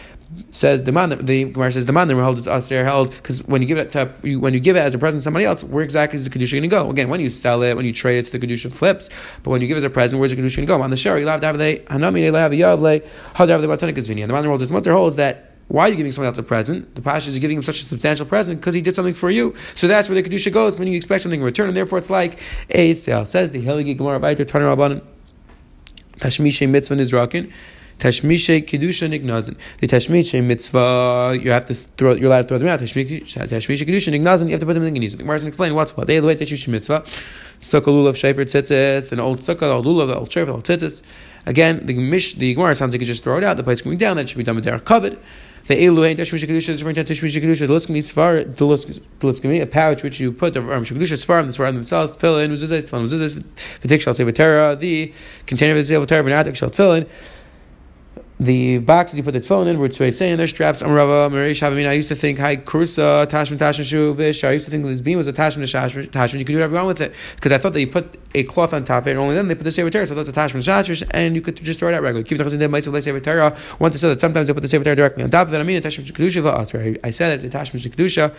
says 0.50 0.84
the 0.84 0.92
man 0.92 1.10
the 1.10 1.44
Gemara 1.44 1.72
says 1.72 1.87
the 1.87 1.92
man 1.92 2.06
that 2.08 2.14
holds 2.14 2.40
it's 2.40 2.49
aser 2.49 2.84
held 2.84 3.10
because 3.10 3.42
when 3.49 3.62
you 3.62 3.68
give 3.68 3.78
it 3.78 3.90
to 3.92 4.06
when 4.38 4.54
you 4.54 4.60
give 4.60 4.76
it 4.76 4.80
as 4.80 4.94
a 4.94 4.99
present 4.99 5.20
to 5.20 5.25
somebody 5.25 5.44
else, 5.44 5.64
where 5.64 5.82
exactly 5.82 6.16
is 6.16 6.25
the 6.25 6.30
kedusha 6.30 6.52
going 6.52 6.62
to 6.62 6.68
go? 6.68 6.88
Again, 6.90 7.08
when 7.08 7.20
you 7.20 7.30
sell 7.30 7.62
it, 7.62 7.75
when 7.75 7.84
you 7.84 7.92
trade 7.92 8.18
it 8.18 8.26
to 8.26 8.38
the 8.38 8.46
kedusha 8.46 8.72
flips, 8.72 9.10
but 9.42 9.50
when 9.50 9.60
you 9.60 9.66
give 9.66 9.76
it 9.76 9.78
as 9.78 9.84
a 9.84 9.90
present, 9.90 10.20
where's 10.20 10.30
the 10.30 10.37
kedusha 10.37 10.56
going 10.56 10.66
to 10.68 10.76
go? 10.76 10.80
On 10.82 10.90
the 10.90 10.96
shari, 10.96 11.20
you 11.20 11.26
have 11.26 11.40
to 11.40 11.46
have 11.46 11.58
the 11.58 11.78
hanami, 11.87 12.20
you 12.25 12.32
have 12.34 12.50
the 12.50 12.60
yavle, 12.60 13.04
have 13.34 13.49
the 13.49 13.68
batanik 13.68 13.96
And 13.96 14.30
the 14.30 14.32
man 14.32 14.42
that 14.42 14.49
holds 14.49 14.70
mother 14.70 14.92
holds 14.92 15.16
that 15.16 15.50
why 15.70 15.87
are 15.87 15.90
you 15.90 15.96
giving 15.96 16.10
someone 16.10 16.26
else 16.26 16.38
a 16.38 16.42
present? 16.42 16.96
The 16.96 17.00
Pasha 17.00 17.30
is 17.30 17.38
giving 17.38 17.56
him 17.56 17.62
such 17.62 17.82
a 17.82 17.84
substantial 17.84 18.26
present 18.26 18.58
because 18.58 18.75
he 18.75 18.82
did 18.82 18.92
something 18.92 19.14
for 19.14 19.30
you. 19.30 19.54
So 19.76 19.87
that's 19.87 20.08
where 20.08 20.20
the 20.20 20.28
Kedusha 20.28 20.52
goes, 20.52 20.76
When 20.76 20.88
you 20.88 20.96
expect 20.96 21.22
something 21.22 21.38
in 21.38 21.46
return, 21.46 21.68
and 21.68 21.76
therefore 21.76 21.99
it's 21.99 22.10
like 22.10 22.40
a 22.70 22.92
sale. 22.94 23.25
Says 23.25 23.52
the 23.52 23.64
Heligi 23.64 23.96
Gemara 23.96 24.18
Baiter 24.18 24.44
Taner 24.44 24.76
Rabbanim. 24.76 25.00
Tashmishe 26.18 26.68
mitzvah 26.68 26.96
nizrakin. 26.96 27.52
Tashmishe 28.00 28.64
kedusha 28.64 29.11
nignazin. 29.11 29.59
The 29.78 29.87
tashmishe 29.87 30.42
mitzvah, 30.42 31.38
you 31.38 31.50
have 31.50 31.66
to 31.66 31.75
throw. 31.75 32.14
You're 32.14 32.28
allowed 32.28 32.42
to 32.42 32.49
throw 32.49 32.57
them 32.57 32.69
out. 32.69 32.80
Tashmishe 32.80 33.26
kedusha 33.26 34.11
nignazin. 34.11 34.47
You 34.47 34.52
have 34.52 34.61
to 34.61 34.66
put 34.66 34.73
them 34.73 34.85
in 34.85 34.95
the 34.95 35.00
gnizin. 35.00 35.19
The 35.19 35.25
Gemara 35.25 35.47
explain 35.47 35.75
what's 35.75 35.95
what. 35.95 36.07
They 36.07 36.19
the 36.19 36.26
way 36.26 36.35
tashmishe 36.35 36.69
mitzvah. 36.69 37.02
Sukkah 37.61 37.88
lulav 37.88 38.14
shefer 38.14 38.47
tzitzis, 38.47 39.12
an 39.12 39.21
old 39.21 39.40
sukkah, 39.40 39.64
old 39.64 39.85
lulav, 39.85 40.16
old 40.16 40.30
shefer, 40.30 40.49
old 40.49 40.64
tzitzis. 40.64 41.02
Again, 41.45 41.85
the 41.85 41.92
mish, 41.92 42.35
the 42.37 42.54
Gemara 42.54 42.75
sounds 42.75 42.95
like 42.95 43.02
you 43.02 43.07
just 43.07 43.23
throw 43.23 43.37
it 43.37 43.45
out. 43.45 43.59
The 43.59 43.64
place 43.64 43.83
going 43.83 43.99
down. 43.99 44.16
That 44.16 44.30
should 44.30 44.38
be 44.38 44.45
done 44.45 44.54
with 44.54 44.64
their 44.64 44.78
covered. 44.80 45.19
The 45.66 45.75
elu 45.75 46.09
ain't 46.09 46.19
tashmish 46.19 46.42
kedusha 46.42 46.71
is 46.71 46.83
referring 46.83 47.04
to 47.04 47.12
tashmish 47.12 47.38
kedusha. 47.38 47.66
The 47.66 47.75
liskami 47.75 47.99
svar, 47.99 48.57
the 48.57 48.66
liskami, 49.26 49.61
a 49.61 49.66
pouch 49.66 50.02
which 50.02 50.19
you 50.21 50.33
put 50.33 50.54
the 50.54 50.61
um, 50.61 50.87
kedusha 50.87 51.23
svar, 51.23 51.45
the 51.47 51.52
svar 51.52 51.75
themselves, 51.75 52.12
tefillin, 52.12 52.50
uzizis, 52.50 52.88
tefillin, 52.88 53.11
uzizis, 53.11 53.45
the 53.83 53.88
tik 53.88 54.00
shall 54.00 54.14
say 54.14 54.25
the 54.25 55.12
container 55.45 55.73
of 55.73 55.78
the 55.78 55.85
Sefer 55.85 56.07
Torah, 56.07 56.25
v'natik 56.25 56.57
shall 56.57 56.71
tefillin 56.71 57.07
the 58.40 58.78
boxes 58.78 59.18
you 59.18 59.23
put 59.23 59.35
the 59.35 59.42
phone 59.42 59.68
in 59.68 59.78
were 59.78 59.90
to 59.90 60.11
say 60.11 60.30
in 60.30 60.38
their 60.38 60.49
straps. 60.49 60.80
I'm 60.80 60.92
Rava 60.92 61.28
Marish 61.28 61.61
Havamina. 61.61 61.90
I 61.90 61.92
used 61.92 62.09
to 62.09 62.14
think 62.14 62.38
hi 62.38 62.56
Kursa 62.56 63.26
Tashman 63.26 63.59
Tashman 63.59 63.85
Shuvish. 63.85 64.49
I 64.49 64.52
used 64.52 64.64
to 64.64 64.70
think 64.70 64.82
this 64.87 65.02
beam 65.02 65.18
was 65.18 65.26
a 65.26 65.32
Tashman 65.32 65.64
Tashman. 66.11 66.38
You 66.38 66.44
could 66.47 66.52
do 66.52 66.56
whatever 66.56 66.73
you 66.73 66.76
want 66.76 66.87
with 66.88 67.00
it 67.02 67.14
because 67.35 67.52
I 67.52 67.59
thought 67.59 67.75
that 67.75 67.80
you 67.80 67.87
put 67.87 68.18
a 68.35 68.44
cloth 68.44 68.73
on 68.73 68.85
top 68.85 69.02
of 69.02 69.09
it, 69.09 69.11
and 69.11 69.20
only 69.20 69.35
then 69.35 69.49
they 69.49 69.54
put 69.54 69.64
the 69.64 69.70
Sefer 69.70 69.90
Torah. 69.90 70.06
So 70.06 70.14
that's 70.14 70.30
a 70.30 70.32
Tashman 70.32 70.64
Tashman, 70.64 71.06
and 71.11 71.35
you 71.35 71.42
could 71.42 71.56
just 71.56 71.78
throw 71.78 71.90
it 71.90 71.94
out 71.94 72.02
regularly. 72.02 72.25
Keep 72.25 72.38
the 72.38 72.44
Chazin 72.44 72.59
Dem 72.59 72.73
Ma'asav 72.73 73.02
Sefer 73.02 73.20
Torah. 73.20 73.54
Want 73.78 73.92
to 73.92 73.99
say 73.99 74.09
that 74.09 74.23
sometimes 74.23 74.47
they 74.47 74.54
put 74.54 74.62
the 74.62 74.68
Sefer 74.68 74.85
Torah 74.85 74.97
directly 74.97 75.23
on 75.23 75.28
top 75.28 75.49
of 75.49 75.52
it. 75.52 75.59
I 75.59 75.62
mean 75.62 75.76
a 75.76 75.82
Tashman 75.82 76.11
Kedusha. 76.11 76.42
Oh, 76.42 76.99
I 77.04 77.11
said 77.11 77.44
it's 77.44 77.44
a 77.44 77.59
Tashman 77.59 77.82
Kedusha 77.82 78.35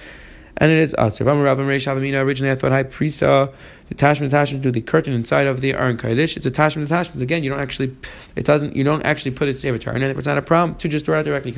and 0.57 0.71
it 0.71 0.77
is 0.77 0.93
uh, 0.97 1.07
Aser. 1.07 1.27
Originally, 1.27 2.51
I 2.51 2.55
thought 2.55 2.71
high 2.71 2.83
prisa 2.83 3.53
attachment 3.91 4.31
attachment 4.31 4.63
to 4.63 4.71
the 4.71 4.81
curtain 4.81 5.13
inside 5.13 5.47
of 5.47 5.59
the 5.61 5.73
Aron 5.73 5.97
Kaidish. 5.97 6.37
It's 6.37 6.45
attachment 6.45 6.87
attachment. 6.87 7.21
Again, 7.21 7.43
you 7.43 7.49
don't 7.49 7.59
actually, 7.59 7.95
it 8.35 8.45
doesn't, 8.45 8.75
you 8.75 8.83
don't 8.83 9.03
actually 9.03 9.31
put 9.31 9.49
it 9.49 9.63
avatar. 9.65 9.93
And 9.93 10.03
it's 10.03 10.27
not 10.27 10.37
a 10.37 10.41
problem, 10.41 10.77
to 10.77 10.87
just 10.87 11.05
throw 11.05 11.15
it 11.15 11.19
out 11.19 11.25
directly. 11.25 11.51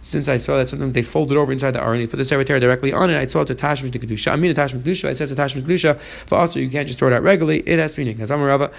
Since 0.00 0.28
I 0.28 0.36
saw 0.38 0.56
that 0.56 0.68
sometimes 0.68 0.94
they 0.94 1.02
fold 1.02 1.30
it 1.30 1.36
over 1.36 1.52
inside 1.52 1.72
the 1.72 1.82
Aron, 1.82 2.00
they 2.00 2.06
put 2.06 2.16
the 2.16 2.34
avatar 2.34 2.58
directly 2.58 2.92
on 2.92 3.10
it. 3.10 3.18
I 3.18 3.26
saw 3.26 3.42
it's 3.42 3.50
attachment 3.50 3.92
to 3.92 3.98
Kedusha. 3.98 4.32
I 4.32 4.36
mean 4.36 4.50
attachment 4.50 4.84
to 4.84 4.90
Kedusha. 4.90 5.08
I 5.08 5.12
said 5.12 5.24
it's 5.24 5.32
attachment 5.32 5.66
to 5.66 5.74
Kedusha. 5.74 6.00
For 6.00 6.36
also, 6.36 6.60
you 6.60 6.70
can't 6.70 6.86
just 6.86 6.98
throw 6.98 7.08
it 7.08 7.14
out 7.14 7.22
regularly. 7.22 7.60
It 7.60 7.78
has 7.78 7.98
meaning. 7.98 8.20
As 8.20 8.30
Amarava. 8.30 8.72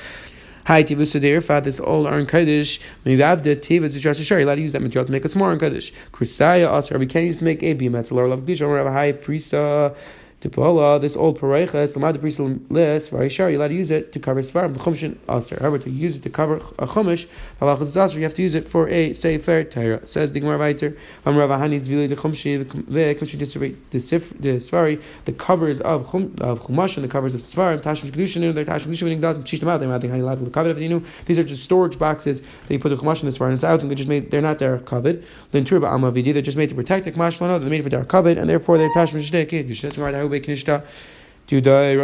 Hi, 0.65 0.81
Tivusa 0.81 1.19
Deirfa, 1.19 1.61
this 1.61 1.81
old 1.81 2.07
Aron 2.07 2.25
Kaddish, 2.25 2.79
Mivavda, 3.05 3.57
Tivas, 3.57 3.99
Josh 3.99 4.19
Shari, 4.19 4.43
allowed 4.43 4.55
to 4.55 4.61
use 4.61 4.71
that 4.71 4.81
material 4.81 5.05
to 5.05 5.11
make 5.11 5.25
a 5.25 5.27
small 5.27 5.49
Aron 5.49 5.59
Kaddish. 5.59 5.91
Kristaya, 6.13 6.71
also, 6.71 6.97
we 6.97 7.05
can't 7.05 7.25
use 7.25 7.35
to 7.35 7.43
make 7.43 7.61
a 7.63 7.73
beam, 7.73 7.91
that's 7.91 8.11
a 8.11 8.15
lower 8.15 8.29
level 8.29 8.45
Kaddish, 8.45 8.61
or 8.61 8.77
have 8.77 8.85
a 8.85 8.93
high 8.93 9.11
Prisa, 9.11 9.91
uh, 9.91 9.95
Tipola, 10.43 10.99
this 10.99 11.15
old 11.15 11.39
pareiches, 11.39 11.95
lamad 11.95 12.11
the 12.11 12.19
priest 12.19 12.37
list, 12.37 13.13
Varishar, 13.13 13.49
you're 13.49 13.51
allowed 13.51 13.69
to 13.69 13.75
use 13.75 13.91
it 13.91 14.11
to 14.11 14.19
cover 14.19 14.41
svarim, 14.41 14.73
the 14.73 14.79
chumshin 14.79 15.15
aser. 15.29 15.57
However, 15.61 15.79
to 15.79 15.89
use 15.89 16.17
it 16.17 16.23
to 16.23 16.29
cover 16.29 16.57
a 16.57 16.85
chumash, 16.85 17.27
halachas 17.61 17.95
aser, 17.95 18.17
you 18.17 18.23
have 18.23 18.33
to 18.33 18.41
use 18.41 18.53
it 18.53 18.65
for 18.65 18.89
a 18.89 19.13
sefer 19.13 19.63
Torah. 19.63 20.05
Says 20.05 20.33
the 20.33 20.41
Gemara 20.41 20.57
weiter, 20.57 20.97
Am 21.25 21.37
Rav 21.37 21.49
Hani's 21.49 21.87
vili 21.87 22.07
the 22.07 22.17
chumshi, 22.17 22.59
the 22.59 23.15
chumshi 23.15 23.77
the 23.91 23.99
sif, 24.01 24.31
the 24.31 24.59
svari, 24.59 25.01
the 25.23 25.31
covers 25.31 25.79
of 25.79 26.11
chum 26.11 26.35
of 26.41 26.59
chumash 26.63 26.97
and 26.97 27.05
the 27.05 27.07
covers 27.07 27.33
of 27.33 27.39
svarim, 27.39 27.81
tashmish 27.81 28.11
kedushin, 28.11 28.53
they're 28.53 28.65
tashmish 28.65 29.01
kedushin, 29.01 29.21
doesn't 29.21 29.45
teach 29.45 29.61
them 29.61 29.69
out. 29.69 29.79
They're 29.79 29.87
not 29.87 30.01
the 30.01 30.09
hani 30.09 30.23
life 30.23 30.39
of 30.39 30.45
the 30.45 30.51
covet 30.51 30.77
you 30.77 30.89
knew. 30.89 31.03
These 31.25 31.39
are 31.39 31.45
just 31.45 31.63
storage 31.63 31.97
boxes 31.97 32.41
that 32.41 32.69
you 32.69 32.79
put 32.79 32.89
the 32.89 32.97
chumash 32.97 33.23
in 33.23 33.29
the 33.29 33.31
svarim. 33.31 33.53
It's 33.53 33.63
out, 33.63 33.81
and 33.81 33.89
they 33.89 33.95
just 33.95 34.09
made. 34.09 34.29
They're 34.29 34.41
not 34.41 34.59
their 34.59 34.79
covet. 34.79 35.23
Then 35.53 35.63
turba 35.63 35.87
amavidi, 35.87 36.33
they're 36.33 36.41
just 36.41 36.57
made 36.57 36.67
to 36.67 36.75
protect 36.75 37.05
the 37.05 37.13
chumash. 37.13 37.39
They're 37.39 37.69
made 37.69 37.83
for 37.83 37.89
their 37.89 38.03
covet, 38.03 38.37
and 38.37 38.49
therefore 38.49 38.77
they're 38.77 38.89
tashmish 38.89 39.31
kedushin. 39.31 40.32
That's 40.39 41.51
why 41.51 41.61
there 41.61 41.97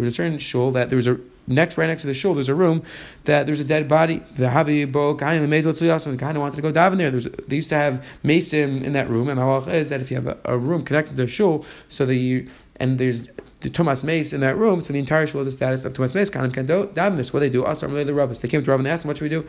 was 0.00 0.06
a 0.06 0.10
certain 0.10 0.38
shul 0.38 0.70
that 0.72 0.90
there 0.90 0.96
was 0.96 1.06
a 1.06 1.18
next 1.46 1.76
right 1.76 1.86
next 1.86 2.02
to 2.02 2.08
the 2.08 2.14
shul. 2.14 2.34
There's 2.34 2.48
a 2.48 2.54
room 2.54 2.82
that 3.24 3.46
there's 3.46 3.60
a 3.60 3.64
dead 3.64 3.88
body. 3.88 4.22
The 4.36 4.46
havi 4.46 4.90
bo 4.90 5.14
kind 5.14 5.36
of 5.42 5.50
wanted 5.50 6.56
to 6.56 6.62
go 6.62 6.70
dive 6.70 6.92
in 6.92 6.98
there. 6.98 7.10
There's, 7.10 7.24
they 7.48 7.56
used 7.56 7.68
to 7.70 7.74
have 7.74 8.06
mason 8.22 8.84
in 8.84 8.92
that 8.92 9.10
room, 9.10 9.28
and 9.28 9.38
the 9.38 9.42
halach 9.42 9.68
is 9.68 9.88
that 9.90 10.00
if 10.00 10.10
you 10.10 10.16
have 10.16 10.26
a, 10.26 10.38
a 10.44 10.56
room 10.56 10.84
connected 10.84 11.16
to 11.16 11.22
the 11.22 11.28
shul, 11.28 11.64
so 11.88 12.04
you 12.04 12.48
and 12.76 12.98
there's 12.98 13.28
the 13.60 13.68
Tumas 13.68 14.02
Mace 14.02 14.32
in 14.32 14.40
that 14.40 14.56
room, 14.56 14.80
so 14.80 14.92
the 14.92 14.98
entire 14.98 15.26
shul 15.26 15.42
is 15.42 15.46
the 15.46 15.52
status 15.52 15.84
of 15.84 15.92
Tumas 15.92 16.14
Mace. 16.14 16.34
Of 16.34 16.52
can 16.52 16.66
dive 16.66 17.12
in 17.12 17.16
this. 17.16 17.32
What 17.32 17.40
they 17.40 17.50
do? 17.50 17.64
Also, 17.64 17.86
the 17.88 18.14
rabbis. 18.14 18.38
They 18.38 18.48
came 18.48 18.64
to 18.64 18.70
Rav 18.70 18.80
and 18.80 18.88
asked 18.88 19.04
him, 19.04 19.08
"What 19.08 19.18
should 19.18 19.24
we 19.24 19.28
do?" 19.28 19.44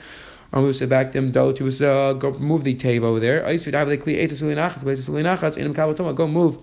Said 0.54 0.90
back 0.90 1.14
them 1.14 1.32
to 1.32 1.82
uh, 1.82 2.14
go 2.14 2.34
move 2.34 2.64
the 2.64 2.76
table 2.76 3.08
over 3.08 3.20
there. 3.20 3.46
Go 6.16 6.28
move 6.28 6.58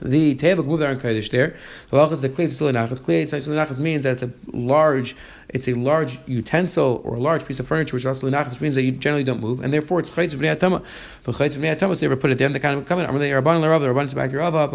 the 0.00 0.34
moved 0.56 0.82
there 0.82 0.90
in 0.90 0.98
Kodesh 0.98 1.30
there. 1.30 1.56
The 1.88 1.96
halach 1.96 2.12
is 2.12 2.22
the 2.22 2.28
Klei 2.28 2.44
Tzilinachas. 2.44 3.00
Klei 3.00 3.24
Tzilinachas 3.24 3.78
means 3.78 4.04
that 4.04 4.12
it's 4.12 4.22
a 4.22 4.32
large, 4.56 5.16
it's 5.48 5.68
a 5.68 5.74
large 5.74 6.18
utensil 6.26 7.00
or 7.04 7.14
a 7.14 7.20
large 7.20 7.46
piece 7.46 7.60
of 7.60 7.66
furniture, 7.66 7.96
which 7.96 8.04
also 8.04 8.30
which 8.30 8.60
means 8.60 8.74
that 8.74 8.82
you 8.82 8.92
generally 8.92 9.24
don't 9.24 9.40
move, 9.40 9.60
and 9.60 9.72
therefore 9.72 10.00
it's 10.00 10.10
Chaytz 10.10 10.34
B'nei 10.34 10.56
Atama. 10.56 10.84
The 11.24 11.32
Chaytz 11.32 11.56
B'nei 11.56 11.76
Atama, 11.76 11.98
they 11.98 12.06
ever 12.06 12.16
put 12.16 12.30
it 12.30 12.38
there, 12.38 12.48
they 12.48 12.58
kind 12.58 12.78
of 12.78 12.86
come 12.86 12.98
in. 12.98 13.18
They 13.18 13.30
Rabban 13.30 13.62
Larav, 13.62 13.80
the 13.80 13.88
Rabban 13.88 14.14
back 14.14 14.32
Rav, 14.32 14.72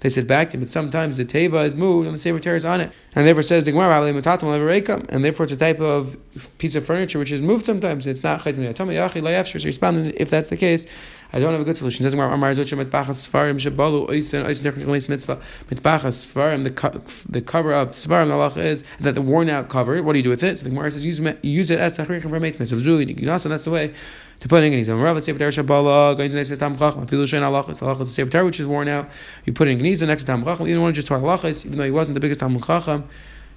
They 0.00 0.10
said 0.10 0.26
back 0.26 0.50
to 0.50 0.56
him, 0.56 0.62
but 0.62 0.70
sometimes 0.70 1.16
the 1.16 1.24
Teva 1.24 1.64
is 1.64 1.76
moved 1.76 2.06
and 2.06 2.14
the 2.14 2.20
Sefer 2.20 2.54
is 2.54 2.64
on 2.64 2.80
it. 2.80 2.92
And 3.14 3.26
therefore 3.26 3.42
says 3.42 3.64
the 3.64 3.72
Gemara, 3.72 4.02
and 4.02 5.24
therefore 5.24 5.44
it's 5.44 5.52
a 5.52 5.56
type 5.56 5.80
of 5.80 6.16
piece 6.58 6.74
of 6.74 6.84
furniture 6.84 7.18
which 7.18 7.32
is 7.32 7.42
moved 7.42 7.66
sometimes. 7.66 8.06
It's 8.06 8.22
not 8.22 8.40
Chaytz 8.40 8.54
B'nei 8.54 8.74
Atama, 8.74 8.92
Yachi 8.92 9.22
Layafshir. 9.22 9.60
So 9.60 9.66
responding, 9.66 10.12
if 10.16 10.30
that's 10.30 10.50
the 10.50 10.56
case, 10.56 10.86
I 11.32 11.40
don't 11.40 11.52
have 11.52 11.60
a 11.60 11.64
good 11.64 11.76
solution. 11.76 12.04
Says 12.04 12.14
Gemara, 12.14 12.32
Amar 12.32 12.52
Zocha 12.52 12.82
Mitbachas 12.82 13.28
Svarim 13.28 13.56
Shabalu 13.56 14.08
Oisen 14.08 14.46
Oisen 14.46 14.62
Technical 14.62 14.92
Mitzvah 14.92 15.40
Mitbachas 15.70 16.26
Svarim. 16.26 16.64
The 16.64 17.28
the 17.28 17.42
cover 17.42 17.72
of 17.74 17.90
Svarim 17.90 18.54
the 18.54 18.60
is 18.60 18.82
that 19.00 19.14
the 19.14 19.20
worn 19.20 19.50
out 19.50 19.68
cover. 19.68 20.02
What 20.02 20.14
do 20.14 20.18
you 20.18 20.22
do 20.22 20.30
with 20.30 20.42
it? 20.42 20.58
So 20.58 20.64
the 20.64 20.70
Gemara 20.70 20.90
says 20.90 21.04
use, 21.04 21.20
use 21.42 21.70
it 21.70 21.78
as 21.78 21.98
Tachrich 21.98 22.22
for 22.22 22.40
Mitzvah. 22.40 22.64
Zuli 22.64 23.18
Ginasa. 23.18 23.50
That's 23.50 23.64
the 23.64 23.70
way 23.70 23.92
to 24.40 24.48
put 24.48 24.62
it 24.62 24.72
in 24.72 24.72
Geniza. 24.72 25.02
Rav 25.02 25.22
Sefer 25.22 25.38
Shabala 25.38 26.16
going 26.16 26.30
to 26.30 26.44
say 26.44 26.56
Tam 26.56 26.78
Chacham. 26.78 27.06
Filu 27.06 27.24
Shein 27.24 27.42
Halachas. 27.42 27.80
Halachas 27.80 28.02
is 28.02 28.14
Sefer 28.14 28.44
which 28.44 28.58
is 28.58 28.66
worn 28.66 28.88
out. 28.88 29.10
You 29.44 29.52
put 29.52 29.68
it 29.68 29.72
in 29.72 29.80
Geniza 29.80 30.06
next 30.06 30.24
Tam 30.24 30.44
Chacham. 30.44 30.66
You 30.66 30.74
don't 30.74 30.82
want 30.82 30.94
to 30.94 31.02
just 31.02 31.08
talk 31.08 31.20
Halachas, 31.20 31.66
even 31.66 31.76
though 31.76 31.84
he 31.84 31.90
wasn't 31.90 32.14
the 32.14 32.20
biggest 32.20 32.40
Tam 32.40 32.58
Chacham 32.58 33.06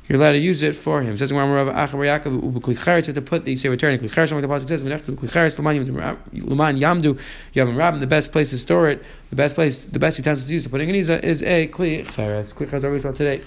you're 0.08 0.20
allowed 0.20 0.34
to 0.34 0.39
use 0.39 0.62
it 0.62 0.75
for 0.75 1.01
him. 1.01 1.17
Says 1.17 1.31
Achav 1.31 2.22
Yaakov 2.22 3.05
have 3.05 3.15
to 3.15 3.22
put 3.22 3.46
the. 3.46 3.55
The 3.55 3.67
pasuk 3.67 4.67
says, 4.67 4.84
"V'nechtu 4.84 5.15
Klicharis 5.15 5.55
Luman 5.58 6.79
Yamdu 6.79 7.20
Yavim 7.55 7.77
Rabin." 7.77 8.00
The 8.00 8.08
best 8.08 8.31
place 8.31 8.50
to 8.50 8.58
store 8.58 8.89
it, 8.89 9.03
the 9.29 9.36
best 9.36 9.55
place, 9.55 9.81
the 9.84 10.00
best 10.00 10.17
utensils 10.17 10.48
to 10.48 10.53
use 10.53 10.63
to 10.63 10.70
put 10.70 10.81
in 10.81 10.89
is 10.93 11.10
a 11.10 11.67
Klicharis. 11.67 12.53
Klicharis 12.53 12.84
always 12.84 13.03
saw 13.03 13.12
today. 13.12 13.41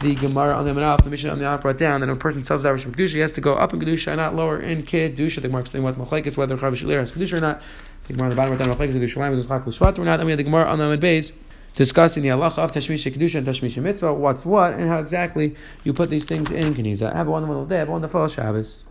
The 0.00 0.14
Gemara 0.14 0.54
on 0.54 0.64
the 0.64 0.72
Manaf, 0.72 1.04
the 1.04 1.10
mission 1.10 1.30
on 1.30 1.38
the 1.38 1.44
Manaf 1.44 1.60
brought 1.62 1.76
down 1.76 2.00
that 2.00 2.08
a 2.08 2.16
person 2.16 2.42
sells 2.42 2.62
that 2.62 2.74
Kedusha, 2.74 3.10
he 3.10 3.18
has 3.18 3.32
to 3.32 3.40
go 3.40 3.54
up 3.54 3.72
in 3.72 3.80
Kedusha 3.80 4.08
and 4.08 4.16
not 4.16 4.34
lower 4.34 4.58
in 4.58 4.82
Kedusha. 4.82 5.42
The 5.42 5.48
Gemara 5.48 5.60
explains 5.60 5.84
what 5.84 5.96
Machlekes, 5.96 6.36
whether 6.36 6.56
Chav 6.56 6.72
Shalir 6.72 7.00
has 7.00 7.12
Kedusha 7.12 7.34
or 7.34 7.40
not. 7.40 7.62
The 8.06 8.14
Gemara 8.14 8.24
on 8.24 8.30
the 8.30 8.36
bottom 8.36 8.56
brought 8.56 8.66
down 8.66 8.76
Machlekes, 8.76 8.92
the 8.92 9.06
Shalim 9.06 9.34
is 9.38 9.46
Chak 9.46 9.64
Shvat 9.64 9.98
or 9.98 10.04
not. 10.04 10.16
Then 10.16 10.26
we 10.26 10.32
have 10.32 10.38
the 10.38 10.44
Gemara 10.44 10.64
on 10.64 10.78
the 10.78 10.96
base 10.96 11.32
discussing 11.74 12.22
the 12.22 12.30
halacha 12.30 12.58
of 12.58 12.72
Tashmish 12.72 13.10
Kedusha 13.10 13.36
and 13.36 13.46
Tashmish 13.46 13.80
Mitzvah, 13.80 14.14
what's 14.14 14.44
what, 14.44 14.74
and 14.74 14.88
how 14.88 15.00
exactly 15.00 15.54
you 15.84 15.92
put 15.92 16.10
these 16.10 16.24
things 16.24 16.50
in 16.50 16.74
Geniza. 16.74 17.12
Have 17.12 17.28
a 17.28 17.30
wonderful 17.30 17.66
day, 17.66 17.78
have 17.78 17.88
a 17.88 17.92
wonderful 17.92 18.28
Shabbos. 18.28 18.84